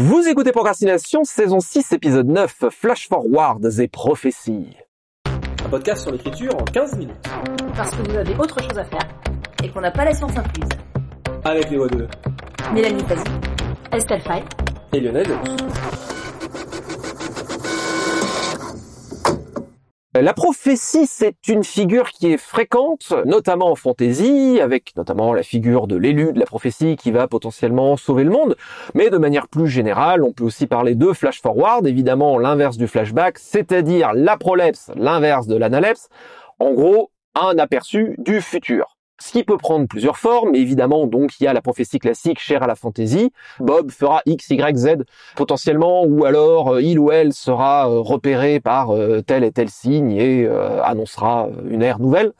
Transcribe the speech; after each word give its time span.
Vous 0.00 0.28
écoutez 0.28 0.52
Procrastination, 0.52 1.24
saison 1.24 1.58
6, 1.58 1.90
épisode 1.92 2.28
9, 2.28 2.66
Flash 2.70 3.08
Forwards 3.08 3.80
et 3.80 3.88
Prophéties. 3.88 4.76
Un 5.26 5.68
podcast 5.68 6.02
sur 6.02 6.12
l'écriture 6.12 6.54
en 6.54 6.62
15 6.62 6.98
minutes. 6.98 7.16
Parce 7.74 7.90
que 7.90 8.08
vous 8.08 8.16
avez 8.16 8.32
autre 8.36 8.62
chose 8.62 8.78
à 8.78 8.84
faire 8.84 9.08
et 9.60 9.68
qu'on 9.68 9.80
n'a 9.80 9.90
pas 9.90 10.04
la 10.04 10.14
science 10.14 10.36
incluse. 10.36 10.68
Avec 11.44 11.68
les 11.70 11.78
voix 11.78 11.88
de 11.88 12.06
Mélanie 12.72 13.02
Fazi, 13.08 13.24
Estelle 13.90 14.20
Fay 14.20 14.44
et 14.92 15.00
Lionel 15.00 15.26
Delous. 15.26 16.17
La 20.14 20.32
prophétie, 20.32 21.06
c'est 21.06 21.36
une 21.48 21.62
figure 21.62 22.08
qui 22.08 22.32
est 22.32 22.38
fréquente, 22.38 23.12
notamment 23.26 23.70
en 23.70 23.74
fantasy, 23.74 24.58
avec 24.58 24.96
notamment 24.96 25.34
la 25.34 25.42
figure 25.42 25.86
de 25.86 25.96
l'élu 25.96 26.32
de 26.32 26.40
la 26.40 26.46
prophétie 26.46 26.96
qui 26.96 27.10
va 27.10 27.28
potentiellement 27.28 27.96
sauver 27.98 28.24
le 28.24 28.30
monde. 28.30 28.56
Mais 28.94 29.10
de 29.10 29.18
manière 29.18 29.48
plus 29.48 29.68
générale, 29.68 30.24
on 30.24 30.32
peut 30.32 30.44
aussi 30.44 30.66
parler 30.66 30.94
de 30.94 31.12
flash 31.12 31.42
forward, 31.42 31.86
évidemment 31.86 32.38
l'inverse 32.38 32.78
du 32.78 32.88
flashback, 32.88 33.38
c'est-à-dire 33.38 34.12
la 34.14 34.38
prolepse, 34.38 34.90
l'inverse 34.96 35.46
de 35.46 35.56
l'analepse. 35.56 36.08
En 36.58 36.72
gros, 36.72 37.10
un 37.34 37.58
aperçu 37.58 38.14
du 38.16 38.40
futur. 38.40 38.97
Ce 39.20 39.32
qui 39.32 39.42
peut 39.42 39.56
prendre 39.56 39.88
plusieurs 39.88 40.16
formes, 40.16 40.54
évidemment, 40.54 41.06
donc 41.06 41.40
il 41.40 41.44
y 41.44 41.46
a 41.48 41.52
la 41.52 41.60
prophétie 41.60 41.98
classique 41.98 42.38
chère 42.38 42.62
à 42.62 42.68
la 42.68 42.76
fantaisie. 42.76 43.32
Bob 43.58 43.90
fera 43.90 44.22
X, 44.26 44.50
Y, 44.50 44.76
Z 44.76 44.88
potentiellement, 45.34 46.04
ou 46.04 46.24
alors 46.24 46.74
euh, 46.74 46.82
il 46.82 47.00
ou 47.00 47.10
elle 47.10 47.32
sera 47.32 47.90
euh, 47.90 47.98
repéré 47.98 48.60
par 48.60 48.94
euh, 48.94 49.20
tel 49.20 49.42
et 49.42 49.50
tel 49.50 49.70
signe 49.70 50.12
et 50.12 50.48
annoncera 50.84 51.48
une 51.68 51.82
ère 51.82 51.98
nouvelle 51.98 52.32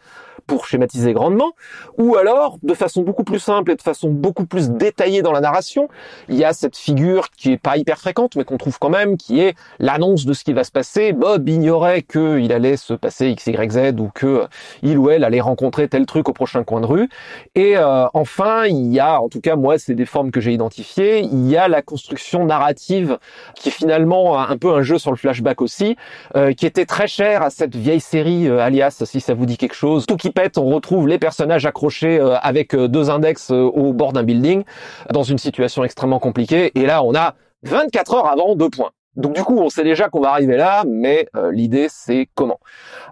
pour 0.48 0.66
schématiser 0.66 1.12
grandement, 1.12 1.52
ou 1.98 2.16
alors, 2.16 2.58
de 2.64 2.74
façon 2.74 3.02
beaucoup 3.02 3.22
plus 3.22 3.38
simple 3.38 3.70
et 3.70 3.76
de 3.76 3.82
façon 3.82 4.08
beaucoup 4.08 4.46
plus 4.46 4.70
détaillée 4.70 5.22
dans 5.22 5.30
la 5.30 5.40
narration, 5.40 5.88
il 6.28 6.36
y 6.36 6.44
a 6.44 6.52
cette 6.52 6.76
figure 6.76 7.30
qui 7.36 7.52
est 7.52 7.58
pas 7.58 7.76
hyper 7.76 7.98
fréquente, 7.98 8.34
mais 8.34 8.44
qu'on 8.44 8.56
trouve 8.56 8.78
quand 8.78 8.88
même, 8.88 9.16
qui 9.16 9.40
est 9.40 9.54
l'annonce 9.78 10.24
de 10.24 10.32
ce 10.32 10.42
qui 10.42 10.54
va 10.54 10.64
se 10.64 10.72
passer. 10.72 11.12
Bob 11.12 11.48
ignorait 11.48 12.02
qu'il 12.02 12.50
allait 12.50 12.78
se 12.78 12.94
passer 12.94 13.28
X, 13.28 13.46
Y, 13.46 13.70
Z, 13.70 14.00
ou 14.00 14.10
que 14.12 14.46
il 14.82 14.98
ou 14.98 15.10
elle 15.10 15.22
allait 15.22 15.40
rencontrer 15.40 15.86
tel 15.86 16.06
truc 16.06 16.28
au 16.28 16.32
prochain 16.32 16.64
coin 16.64 16.80
de 16.80 16.86
rue. 16.86 17.08
Et 17.54 17.76
euh, 17.76 18.06
enfin, 18.14 18.64
il 18.64 18.90
y 18.92 19.00
a, 19.00 19.20
en 19.20 19.28
tout 19.28 19.40
cas 19.40 19.56
moi, 19.56 19.78
c'est 19.78 19.94
des 19.94 20.06
formes 20.06 20.30
que 20.30 20.40
j'ai 20.40 20.52
identifiées, 20.52 21.20
il 21.20 21.46
y 21.46 21.56
a 21.56 21.68
la 21.68 21.82
construction 21.82 22.46
narrative, 22.46 23.18
qui 23.54 23.68
est 23.68 23.72
finalement 23.72 24.38
un 24.38 24.56
peu 24.56 24.72
un 24.72 24.82
jeu 24.82 24.98
sur 24.98 25.10
le 25.10 25.18
flashback 25.18 25.60
aussi, 25.60 25.96
euh, 26.36 26.52
qui 26.54 26.64
était 26.64 26.86
très 26.86 27.06
cher 27.06 27.42
à 27.42 27.50
cette 27.50 27.76
vieille 27.76 28.00
série 28.00 28.48
euh, 28.48 28.60
Alias, 28.60 29.02
si 29.04 29.20
ça 29.20 29.34
vous 29.34 29.44
dit 29.44 29.58
quelque 29.58 29.74
chose, 29.74 30.06
tout 30.06 30.16
qui 30.16 30.30
on 30.56 30.66
retrouve 30.66 31.08
les 31.08 31.18
personnages 31.18 31.66
accrochés 31.66 32.18
euh, 32.20 32.36
avec 32.38 32.74
euh, 32.74 32.88
deux 32.88 33.10
index 33.10 33.50
euh, 33.50 33.62
au 33.62 33.92
bord 33.92 34.12
d'un 34.12 34.22
building 34.22 34.64
dans 35.12 35.22
une 35.22 35.38
situation 35.38 35.84
extrêmement 35.84 36.18
compliquée. 36.18 36.72
Et 36.74 36.86
là, 36.86 37.02
on 37.02 37.14
a 37.14 37.34
24 37.62 38.14
heures 38.14 38.26
avant 38.26 38.54
deux 38.54 38.70
points. 38.70 38.90
Donc 39.16 39.34
du 39.34 39.42
coup, 39.42 39.58
on 39.58 39.68
sait 39.68 39.84
déjà 39.84 40.08
qu'on 40.08 40.20
va 40.20 40.30
arriver 40.30 40.56
là, 40.56 40.84
mais 40.86 41.26
l'idée 41.50 41.88
c'est 41.90 42.28
comment? 42.36 42.60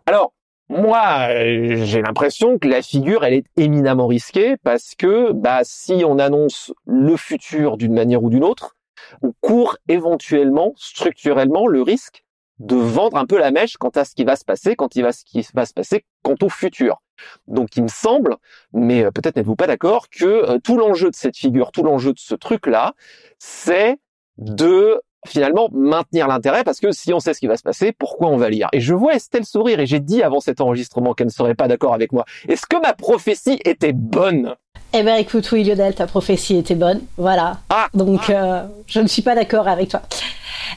Alors, 0.07 0.33
moi, 0.69 1.29
j'ai 1.33 2.01
l'impression 2.01 2.59
que 2.59 2.69
la 2.69 2.81
figure, 2.81 3.25
elle 3.25 3.35
est 3.35 3.47
éminemment 3.57 4.07
risquée 4.07 4.57
parce 4.63 4.95
que 4.97 5.33
bah, 5.33 5.61
si 5.65 6.05
on 6.07 6.21
annonce 6.21 6.73
le 6.87 7.17
futur 7.17 7.77
d'une 7.77 7.93
manière 7.93 8.23
ou 8.23 8.31
d'une 8.31 8.45
autre, 8.45 8.77
on 9.23 9.33
court 9.41 9.79
éventuellement, 9.89 10.75
structurellement, 10.77 11.67
le 11.67 11.83
risque 11.83 12.25
de 12.61 12.77
vendre 12.77 13.17
un 13.17 13.27
peu 13.27 13.39
la 13.39 13.51
mèche 13.51 13.77
quant 13.77 13.91
à 13.91 14.05
ce 14.05 14.15
qui 14.15 14.25
va 14.25 14.37
se 14.37 14.45
passer, 14.45 14.77
quand 14.77 14.95
il 14.95 15.03
va 15.03 15.13
ce 15.13 15.25
qui 15.25 15.45
va 15.55 15.67
se 15.67 15.73
passer 15.73 16.05
quant 16.23 16.37
au 16.41 16.49
futur. 16.49 17.03
Donc 17.49 17.77
il 17.77 17.85
me 17.85 17.89
semble, 17.89 18.37
mais 18.73 19.05
euh, 19.05 19.11
peut-être 19.11 19.37
n'êtes-vous 19.37 19.57
pas 19.57 19.67
d'accord, 19.67 20.09
que 20.11 20.25
euh, 20.25 20.59
tout 20.59 20.77
l'enjeu 20.77 21.11
de 21.11 21.17
cette 21.17 21.37
figure, 21.37 21.73
tout 21.73 21.83
l'enjeu 21.83 22.13
de 22.13 22.19
ce 22.19 22.35
truc-là, 22.35 22.95
c'est 23.39 23.97
de 24.39 25.01
finalement 25.27 25.69
maintenir 25.73 26.29
l'intérêt 26.29 26.63
parce 26.63 26.79
que 26.79 26.93
si 26.93 27.13
on 27.13 27.21
sait 27.21 27.35
ce 27.35 27.41
qui 27.41 27.47
va 27.47 27.57
se 27.57 27.63
passer, 27.63 27.93
pourquoi 27.93 28.29
on 28.29 28.37
va 28.37 28.49
lire? 28.49 28.69
Et 28.73 28.81
je 28.81 28.95
vois 28.95 29.15
Estelle 29.15 29.45
sourire 29.45 29.81
et 29.81 29.87
j'ai 29.87 30.01
dit 30.01 30.23
avant 30.23 30.41
cet 30.41 30.61
enregistrement 30.61 31.15
qu'elle 31.15 31.27
ne 31.27 31.33
serait 31.33 31.55
pas 31.55 31.69
d'accord 31.69 31.95
avec 31.95 32.13
moi. 32.13 32.25
Est-ce 32.49 32.67
que 32.67 32.81
ma 32.81 32.93
prophétie 32.93 33.59
était 33.65 33.93
bonne? 33.93 34.55
Eh 34.93 35.03
ben 35.03 35.17
écoute, 35.17 35.51
oui 35.53 35.65
Lionel, 35.65 35.95
ta 35.95 36.07
prophétie 36.07 36.57
était 36.57 36.77
bonne, 36.77 37.01
voilà. 37.17 37.59
Ah, 37.71 37.89
Donc 37.93 38.31
euh, 38.31 38.63
je 38.87 39.01
ne 39.01 39.09
suis 39.09 39.23
pas 39.23 39.35
d'accord 39.35 39.67
avec 39.69 39.89
toi. 39.89 40.03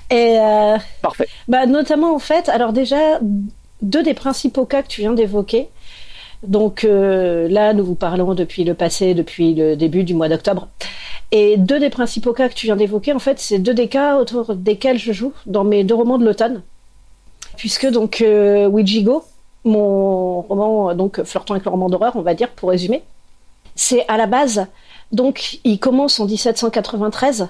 Et 0.10 0.38
Parfait. 1.02 1.28
Bah 1.48 1.66
notamment 1.68 2.16
en 2.16 2.20
fait, 2.20 2.50
alors 2.50 2.74
déjà 2.74 3.20
deux 3.82 4.04
des 4.04 4.14
principaux 4.14 4.66
cas 4.66 4.82
que 4.82 4.88
tu 4.88 5.02
viens 5.02 5.14
d'évoquer, 5.14 5.70
donc 6.44 6.84
euh, 6.84 7.48
là, 7.50 7.74
nous 7.74 7.84
vous 7.84 7.96
parlons 7.96 8.34
depuis 8.34 8.64
le 8.64 8.74
passé, 8.74 9.14
depuis 9.14 9.54
le 9.54 9.76
début 9.76 10.04
du 10.04 10.14
mois 10.14 10.30
d'octobre. 10.30 10.68
Et 11.32 11.58
deux 11.58 11.80
des 11.80 11.90
principaux 11.90 12.34
cas 12.34 12.50
que 12.50 12.54
tu 12.54 12.66
viens 12.66 12.76
d'évoquer, 12.76 13.14
en 13.14 13.20
fait, 13.20 13.40
c'est 13.40 13.60
deux 13.60 13.74
des 13.74 13.88
cas 13.88 14.18
autour 14.18 14.56
desquels 14.56 14.98
je 14.98 15.12
joue 15.12 15.34
dans 15.46 15.64
mes 15.64 15.84
deux 15.84 15.96
romans 15.96 16.18
de 16.18 16.26
l'automne. 16.26 16.62
Puisque 17.58 17.88
donc 17.88 18.22
euh, 18.22 18.70
mon 19.66 20.42
roman 20.42 20.96
donc 20.96 21.22
flirtant 21.24 21.54
avec 21.54 21.66
le 21.66 21.72
roman 21.72 21.90
d'horreur, 21.90 22.16
on 22.16 22.22
va 22.22 22.34
dire 22.34 22.50
pour 22.50 22.70
résumer, 22.70 23.04
c'est 23.76 24.08
à 24.08 24.16
la 24.16 24.26
base 24.26 24.66
donc 25.12 25.60
il 25.64 25.80
commence 25.80 26.20
en 26.20 26.26
1793, 26.26 27.50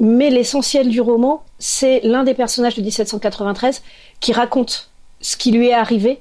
mais 0.00 0.30
l'essentiel 0.30 0.88
du 0.88 1.00
roman, 1.00 1.42
c'est 1.58 2.00
l'un 2.04 2.24
des 2.24 2.34
personnages 2.34 2.76
de 2.76 2.82
1793 2.82 3.82
qui 4.20 4.32
raconte 4.32 4.90
ce 5.20 5.36
qui 5.36 5.50
lui 5.50 5.68
est 5.68 5.74
arrivé 5.74 6.20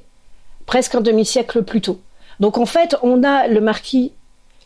presque 0.66 0.96
un 0.96 1.02
demi-siècle 1.02 1.64
plus 1.64 1.82
tôt. 1.82 2.00
Donc 2.40 2.58
en 2.58 2.66
fait, 2.66 2.96
on 3.02 3.24
a 3.24 3.48
le 3.48 3.62
marquis, 3.62 4.12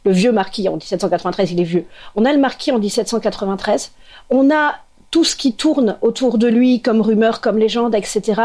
le 0.05 0.11
vieux 0.11 0.31
marquis 0.31 0.67
en 0.69 0.73
1793, 0.73 1.51
il 1.51 1.61
est 1.61 1.63
vieux. 1.63 1.85
On 2.15 2.25
a 2.25 2.33
le 2.33 2.39
marquis 2.39 2.71
en 2.71 2.79
1793. 2.79 3.91
On 4.29 4.49
a 4.51 4.75
tout 5.11 5.23
ce 5.23 5.35
qui 5.35 5.53
tourne 5.53 5.97
autour 6.01 6.37
de 6.37 6.47
lui 6.47 6.81
comme 6.81 7.01
rumeur, 7.01 7.41
comme 7.41 7.57
légende, 7.57 7.95
etc. 7.95 8.41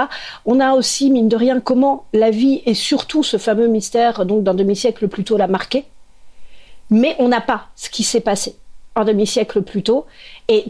On 0.46 0.60
a 0.60 0.72
aussi, 0.72 1.10
mine 1.10 1.28
de 1.28 1.36
rien, 1.36 1.60
comment 1.60 2.06
la 2.12 2.30
vie 2.30 2.62
et 2.64 2.74
surtout 2.74 3.22
ce 3.22 3.36
fameux 3.36 3.68
mystère 3.68 4.24
donc 4.24 4.42
d'un 4.42 4.54
demi-siècle 4.54 5.08
plus 5.08 5.24
tôt 5.24 5.36
l'a 5.36 5.46
marqué. 5.46 5.84
Mais 6.90 7.16
on 7.18 7.28
n'a 7.28 7.40
pas 7.40 7.68
ce 7.76 7.90
qui 7.90 8.02
s'est 8.02 8.20
passé 8.20 8.56
un 8.96 9.04
demi-siècle 9.04 9.62
plus 9.62 9.82
tôt. 9.82 10.06
Et 10.48 10.66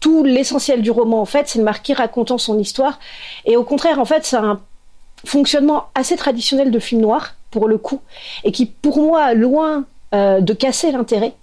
tout 0.00 0.24
l'essentiel 0.24 0.82
du 0.82 0.90
roman, 0.90 1.20
en 1.20 1.26
fait, 1.26 1.48
c'est 1.48 1.58
le 1.58 1.64
marquis 1.64 1.94
racontant 1.94 2.38
son 2.38 2.58
histoire. 2.58 2.98
Et 3.44 3.56
au 3.56 3.64
contraire, 3.64 3.98
en 3.98 4.04
fait, 4.04 4.24
c'est 4.24 4.36
un 4.36 4.60
fonctionnement 5.24 5.86
assez 5.94 6.16
traditionnel 6.16 6.70
de 6.70 6.78
film 6.78 7.00
noir, 7.00 7.34
pour 7.50 7.68
le 7.68 7.78
coup, 7.78 8.00
et 8.44 8.52
qui, 8.52 8.66
pour 8.66 8.98
moi, 8.98 9.34
loin 9.34 9.84
euh, 10.14 10.40
de 10.40 10.52
casser 10.52 10.90
l'intérêt, 10.90 11.34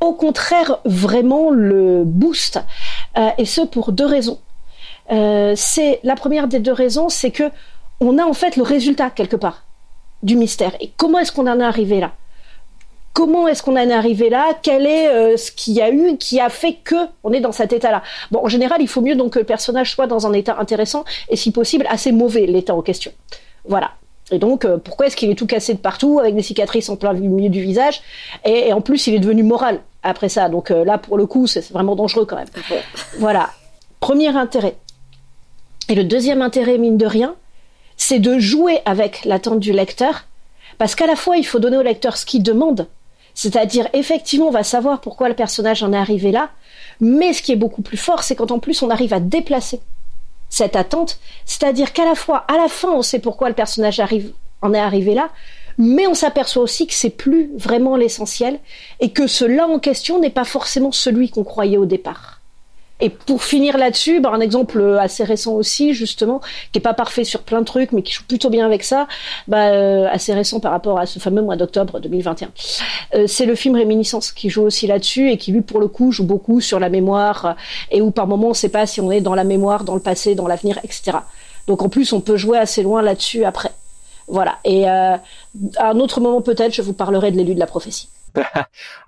au 0.00 0.12
contraire, 0.12 0.78
vraiment 0.84 1.50
le 1.50 2.04
booste, 2.04 2.60
euh, 3.16 3.30
et 3.38 3.44
ce 3.44 3.62
pour 3.62 3.92
deux 3.92 4.06
raisons. 4.06 4.38
Euh, 5.10 5.54
c'est 5.56 6.00
la 6.02 6.14
première 6.14 6.48
des 6.48 6.60
deux 6.60 6.72
raisons, 6.72 7.08
c'est 7.08 7.30
que 7.30 7.50
on 8.00 8.18
a 8.18 8.24
en 8.24 8.32
fait 8.32 8.56
le 8.56 8.62
résultat 8.62 9.10
quelque 9.10 9.36
part 9.36 9.64
du 10.22 10.36
mystère. 10.36 10.74
Et 10.80 10.92
comment 10.96 11.18
est-ce 11.18 11.32
qu'on 11.32 11.46
en 11.46 11.60
est 11.60 11.64
arrivé 11.64 12.00
là? 12.00 12.12
Comment 13.14 13.48
est-ce 13.48 13.62
qu'on 13.62 13.72
en 13.72 13.88
est 13.88 13.92
arrivé 13.92 14.28
là? 14.28 14.48
Quel 14.60 14.86
est 14.86 15.08
euh, 15.08 15.38
ce 15.38 15.50
qu'il 15.50 15.72
y 15.72 15.80
a 15.80 15.90
eu 15.90 16.18
qui 16.18 16.40
a 16.40 16.50
fait 16.50 16.74
que 16.74 16.96
on 17.22 17.32
est 17.32 17.40
dans 17.40 17.52
cet 17.52 17.72
état-là? 17.72 18.02
Bon, 18.30 18.44
en 18.44 18.48
général, 18.48 18.82
il 18.82 18.88
faut 18.88 19.00
mieux 19.00 19.14
donc 19.16 19.32
que 19.32 19.38
le 19.38 19.46
personnage 19.46 19.92
soit 19.92 20.06
dans 20.06 20.26
un 20.26 20.32
état 20.34 20.56
intéressant 20.58 21.04
et 21.30 21.36
si 21.36 21.50
possible 21.50 21.86
assez 21.88 22.12
mauvais 22.12 22.44
l'état 22.44 22.74
en 22.74 22.82
question. 22.82 23.12
Voilà. 23.64 23.92
Et 24.30 24.38
donc, 24.38 24.64
euh, 24.64 24.78
pourquoi 24.78 25.06
est-ce 25.06 25.16
qu'il 25.16 25.30
est 25.30 25.34
tout 25.34 25.46
cassé 25.46 25.74
de 25.74 25.78
partout, 25.78 26.18
avec 26.18 26.34
des 26.34 26.42
cicatrices 26.42 26.88
en 26.88 26.96
plein 26.96 27.12
milieu 27.12 27.50
du 27.50 27.62
visage 27.62 28.02
et, 28.44 28.72
en 28.72 28.80
plus, 28.80 29.06
il 29.06 29.14
est 29.14 29.20
devenu 29.20 29.42
moral 29.42 29.80
après 30.02 30.28
ça? 30.28 30.48
Donc 30.48 30.70
euh, 30.70 30.84
là, 30.84 30.98
pour 30.98 31.16
le 31.16 31.26
coup, 31.26 31.46
c'est 31.46 31.70
vraiment 31.72 31.94
dangereux 31.94 32.26
quand 32.26 32.36
même. 32.36 32.48
voilà. 33.18 33.50
Premier 34.00 34.36
intérêt. 34.36 34.76
Et 35.88 35.94
le 35.94 36.04
deuxième 36.04 36.42
intérêt, 36.42 36.78
mine 36.78 36.98
de 36.98 37.06
rien, 37.06 37.34
c'est 37.96 38.18
de 38.18 38.38
jouer 38.38 38.80
avec 38.86 39.24
l'attente 39.24 39.60
du 39.60 39.72
lecteur, 39.72 40.24
parce 40.78 40.94
qu'à 40.94 41.06
la 41.06 41.16
fois, 41.16 41.36
il 41.36 41.46
faut 41.46 41.58
donner 41.58 41.76
au 41.76 41.82
lecteur 41.82 42.16
ce 42.16 42.26
qu'il 42.26 42.42
demande, 42.42 42.88
c'est-à-dire, 43.34 43.88
effectivement, 43.92 44.46
on 44.46 44.52
va 44.52 44.62
savoir 44.62 45.00
pourquoi 45.00 45.28
le 45.28 45.34
personnage 45.34 45.82
en 45.82 45.92
est 45.92 45.98
arrivé 45.98 46.30
là, 46.30 46.50
mais 47.00 47.32
ce 47.32 47.42
qui 47.42 47.52
est 47.52 47.56
beaucoup 47.56 47.82
plus 47.82 47.96
fort, 47.96 48.22
c'est 48.22 48.36
quand 48.36 48.52
en 48.52 48.60
plus 48.60 48.82
on 48.82 48.90
arrive 48.90 49.12
à 49.12 49.20
déplacer 49.20 49.80
cette 50.48 50.76
attente, 50.76 51.18
c'est-à-dire 51.44 51.92
qu'à 51.92 52.04
la 52.04 52.14
fois, 52.14 52.44
à 52.48 52.56
la 52.56 52.68
fin, 52.68 52.90
on 52.90 53.02
sait 53.02 53.18
pourquoi 53.18 53.48
le 53.48 53.54
personnage 53.54 54.00
en 54.62 54.72
est 54.72 54.78
arrivé 54.78 55.14
là, 55.14 55.30
mais 55.78 56.06
on 56.06 56.14
s'aperçoit 56.14 56.62
aussi 56.62 56.86
que 56.86 56.94
c'est 56.94 57.10
plus 57.10 57.50
vraiment 57.56 57.96
l'essentiel 57.96 58.60
et 59.00 59.10
que 59.10 59.26
cela 59.26 59.66
en 59.66 59.80
question 59.80 60.20
n'est 60.20 60.30
pas 60.30 60.44
forcément 60.44 60.92
celui 60.92 61.30
qu'on 61.30 61.42
croyait 61.42 61.76
au 61.76 61.86
départ. 61.86 62.33
Et 63.04 63.10
pour 63.10 63.44
finir 63.44 63.76
là-dessus, 63.76 64.20
bah, 64.20 64.30
un 64.32 64.40
exemple 64.40 64.96
assez 64.98 65.24
récent 65.24 65.52
aussi, 65.52 65.92
justement, 65.92 66.40
qui 66.72 66.78
est 66.78 66.80
pas 66.80 66.94
parfait 66.94 67.24
sur 67.24 67.42
plein 67.42 67.60
de 67.60 67.66
trucs, 67.66 67.92
mais 67.92 68.00
qui 68.00 68.14
joue 68.14 68.24
plutôt 68.26 68.48
bien 68.48 68.64
avec 68.64 68.82
ça, 68.82 69.06
bah, 69.46 69.68
euh, 69.68 70.08
assez 70.10 70.32
récent 70.32 70.58
par 70.58 70.72
rapport 70.72 70.98
à 70.98 71.04
ce 71.04 71.18
fameux 71.18 71.42
mois 71.42 71.56
d'octobre 71.56 72.00
2021. 72.00 72.48
Euh, 73.14 73.26
c'est 73.26 73.44
le 73.44 73.54
film 73.56 73.74
Réminiscence 73.74 74.32
qui 74.32 74.48
joue 74.48 74.62
aussi 74.62 74.86
là-dessus 74.86 75.30
et 75.30 75.36
qui 75.36 75.52
lui, 75.52 75.60
pour 75.60 75.80
le 75.80 75.88
coup, 75.88 76.12
joue 76.12 76.24
beaucoup 76.24 76.62
sur 76.62 76.80
la 76.80 76.88
mémoire 76.88 77.56
et 77.90 78.00
où 78.00 78.10
par 78.10 78.26
moment 78.26 78.46
on 78.46 78.50
ne 78.50 78.54
sait 78.54 78.70
pas 78.70 78.86
si 78.86 79.02
on 79.02 79.10
est 79.10 79.20
dans 79.20 79.34
la 79.34 79.44
mémoire, 79.44 79.84
dans 79.84 79.94
le 79.94 80.00
passé, 80.00 80.34
dans 80.34 80.46
l'avenir, 80.46 80.78
etc. 80.82 81.18
Donc 81.66 81.82
en 81.82 81.90
plus, 81.90 82.14
on 82.14 82.22
peut 82.22 82.38
jouer 82.38 82.56
assez 82.56 82.82
loin 82.82 83.02
là-dessus 83.02 83.44
après. 83.44 83.72
Voilà. 84.28 84.56
Et 84.64 84.88
euh, 84.88 85.18
à 85.76 85.90
un 85.90 86.00
autre 86.00 86.22
moment 86.22 86.40
peut-être, 86.40 86.72
je 86.72 86.80
vous 86.80 86.94
parlerai 86.94 87.30
de 87.32 87.36
l'élu 87.36 87.54
de 87.54 87.60
la 87.60 87.66
prophétie. 87.66 88.08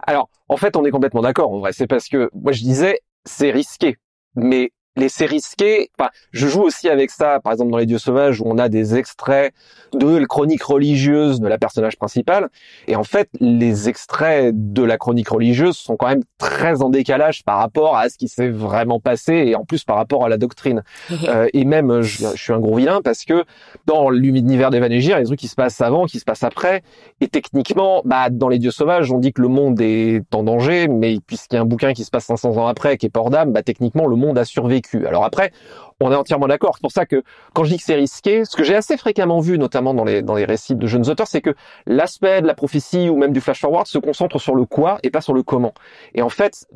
Alors, 0.07 0.29
en 0.51 0.59
fait, 0.59 0.77
on 0.77 0.85
est 0.85 0.91
complètement 0.91 1.23
d'accord. 1.23 1.51
En 1.51 1.61
vrai, 1.61 1.73
c'est 1.73 1.87
parce 1.87 2.09
que 2.09 2.31
moi 2.35 2.53
je 2.53 2.61
disais 2.61 3.01
c'est 3.27 3.51
risqué. 3.51 3.97
Mais 4.35 4.71
les 4.97 5.09
c'est 5.09 5.27
risqué. 5.27 5.91
Enfin, 5.99 6.11
je 6.33 6.47
joue 6.49 6.63
aussi 6.63 6.89
avec 6.89 7.11
ça, 7.11 7.41
par 7.41 7.53
exemple 7.53 7.71
dans 7.71 7.79
Les 7.79 7.87
Dieux 7.87 7.99
Sauvages, 7.99 8.41
où 8.41 8.45
on 8.47 8.59
a 8.59 8.69
des 8.69 8.97
extraits 8.97 9.53
de 9.93 10.17
la 10.17 10.27
chronique 10.27 10.63
religieuse 10.63 11.41
de 11.41 11.49
la 11.49 11.59
personnage 11.59 11.97
principale. 11.97 12.49
Et 12.89 12.97
en 12.97 13.05
fait, 13.05 13.29
les 13.41 13.89
extraits 13.89 14.53
de 14.55 14.83
la 14.83 14.99
chronique 14.99 15.29
religieuse 15.29 15.77
sont 15.77 15.97
quand 15.97 16.09
même 16.09 16.25
très 16.39 16.83
en 16.83 16.89
décalage 16.89 17.45
par 17.45 17.59
rapport 17.59 17.97
à 17.97 18.09
ce 18.09 18.17
qui 18.17 18.29
s'est 18.29 18.49
vraiment 18.49 19.01
passé, 19.01 19.35
et 19.35 19.55
en 19.55 19.65
plus 19.65 19.85
par 19.85 19.97
rapport 19.97 20.25
à 20.25 20.29
la 20.29 20.39
doctrine. 20.39 20.83
euh, 21.29 21.49
et 21.53 21.65
même, 21.65 22.03
je, 22.03 22.27
je, 22.35 22.43
suis 22.43 22.53
un 22.53 22.61
gros 22.61 22.77
vilain 22.77 23.01
parce 23.03 23.25
que 23.25 23.45
dans 23.87 24.11
l'univers 24.11 24.71
d'Evanégir, 24.71 25.17
il 25.17 25.19
y 25.19 25.21
a 25.21 25.21
des 25.21 25.27
trucs 25.27 25.41
qui 25.41 25.49
se 25.49 25.55
passent 25.55 25.81
avant, 25.81 26.07
qui 26.07 26.19
se 26.19 26.25
passent 26.25 26.43
après. 26.43 26.83
Et 27.21 27.29
techniquement, 27.29 28.03
bah, 28.05 28.31
dans 28.31 28.49
Les 28.49 28.59
Dieux 28.59 28.71
Sauvages, 28.71 29.11
on 29.13 29.19
dit 29.19 29.33
que 29.33 29.43
le 29.43 29.49
monde 29.49 29.81
est 29.81 30.23
en 30.35 30.43
danger, 30.43 30.89
mais 30.89 31.19
puisqu'il 31.27 31.57
y 31.57 31.59
a 31.59 31.63
un 31.63 31.67
bouquin 31.67 31.93
qui 31.93 32.05
se 32.05 32.11
passe 32.11 32.25
500 32.25 32.57
ans 32.57 32.67
après, 32.67 32.97
qui 32.97 33.07
est 33.07 33.11
Port 33.11 33.31
d'âme, 33.31 33.53
bah, 33.53 33.63
techniquement, 33.63 34.07
le 34.07 34.17
monde 34.17 34.39
a 34.39 34.45
survécu 34.45 34.86
alors 34.95 35.25
après, 35.25 35.53
on 36.01 36.13
est 36.13 36.15
entièrement 36.15 36.49
d'accord. 36.49 36.77
C'est 36.77 36.83
pour 36.83 36.93
ça 36.93 37.07
que 37.07 37.23
quand 37.55 37.65
je 37.65 37.71
dis 37.71 37.77
que 37.79 37.85
c'est 37.85 37.95
risqué, 37.95 38.45
ce 38.45 38.57
que 38.57 38.65
j'ai 38.65 38.75
assez 38.75 38.97
fréquemment 38.97 39.41
vu, 39.41 39.59
notamment 39.59 39.95
dans 39.95 40.05
les, 40.05 40.23
dans 40.23 40.35
les 40.35 40.45
récits 40.45 40.75
de 40.75 40.87
jeunes 40.87 41.09
auteurs, 41.09 41.27
c'est 41.27 41.41
que 41.41 41.55
l'aspect 41.87 42.43
de 42.43 42.47
la 42.47 42.55
prophétie 42.55 43.09
ou 43.09 43.17
même 43.17 43.33
du 43.33 43.41
flash 43.41 43.61
forward 43.61 43.87
se 43.87 43.99
concentre 43.99 44.39
sur 44.39 44.55
le 44.55 44.65
quoi 44.65 44.99
et 45.03 45.11
pas 45.11 45.21
sur 45.21 45.33
le 45.33 45.43
comment. 45.43 45.73
Et 46.15 46.23
en 46.23 46.29
fait, 46.29 46.67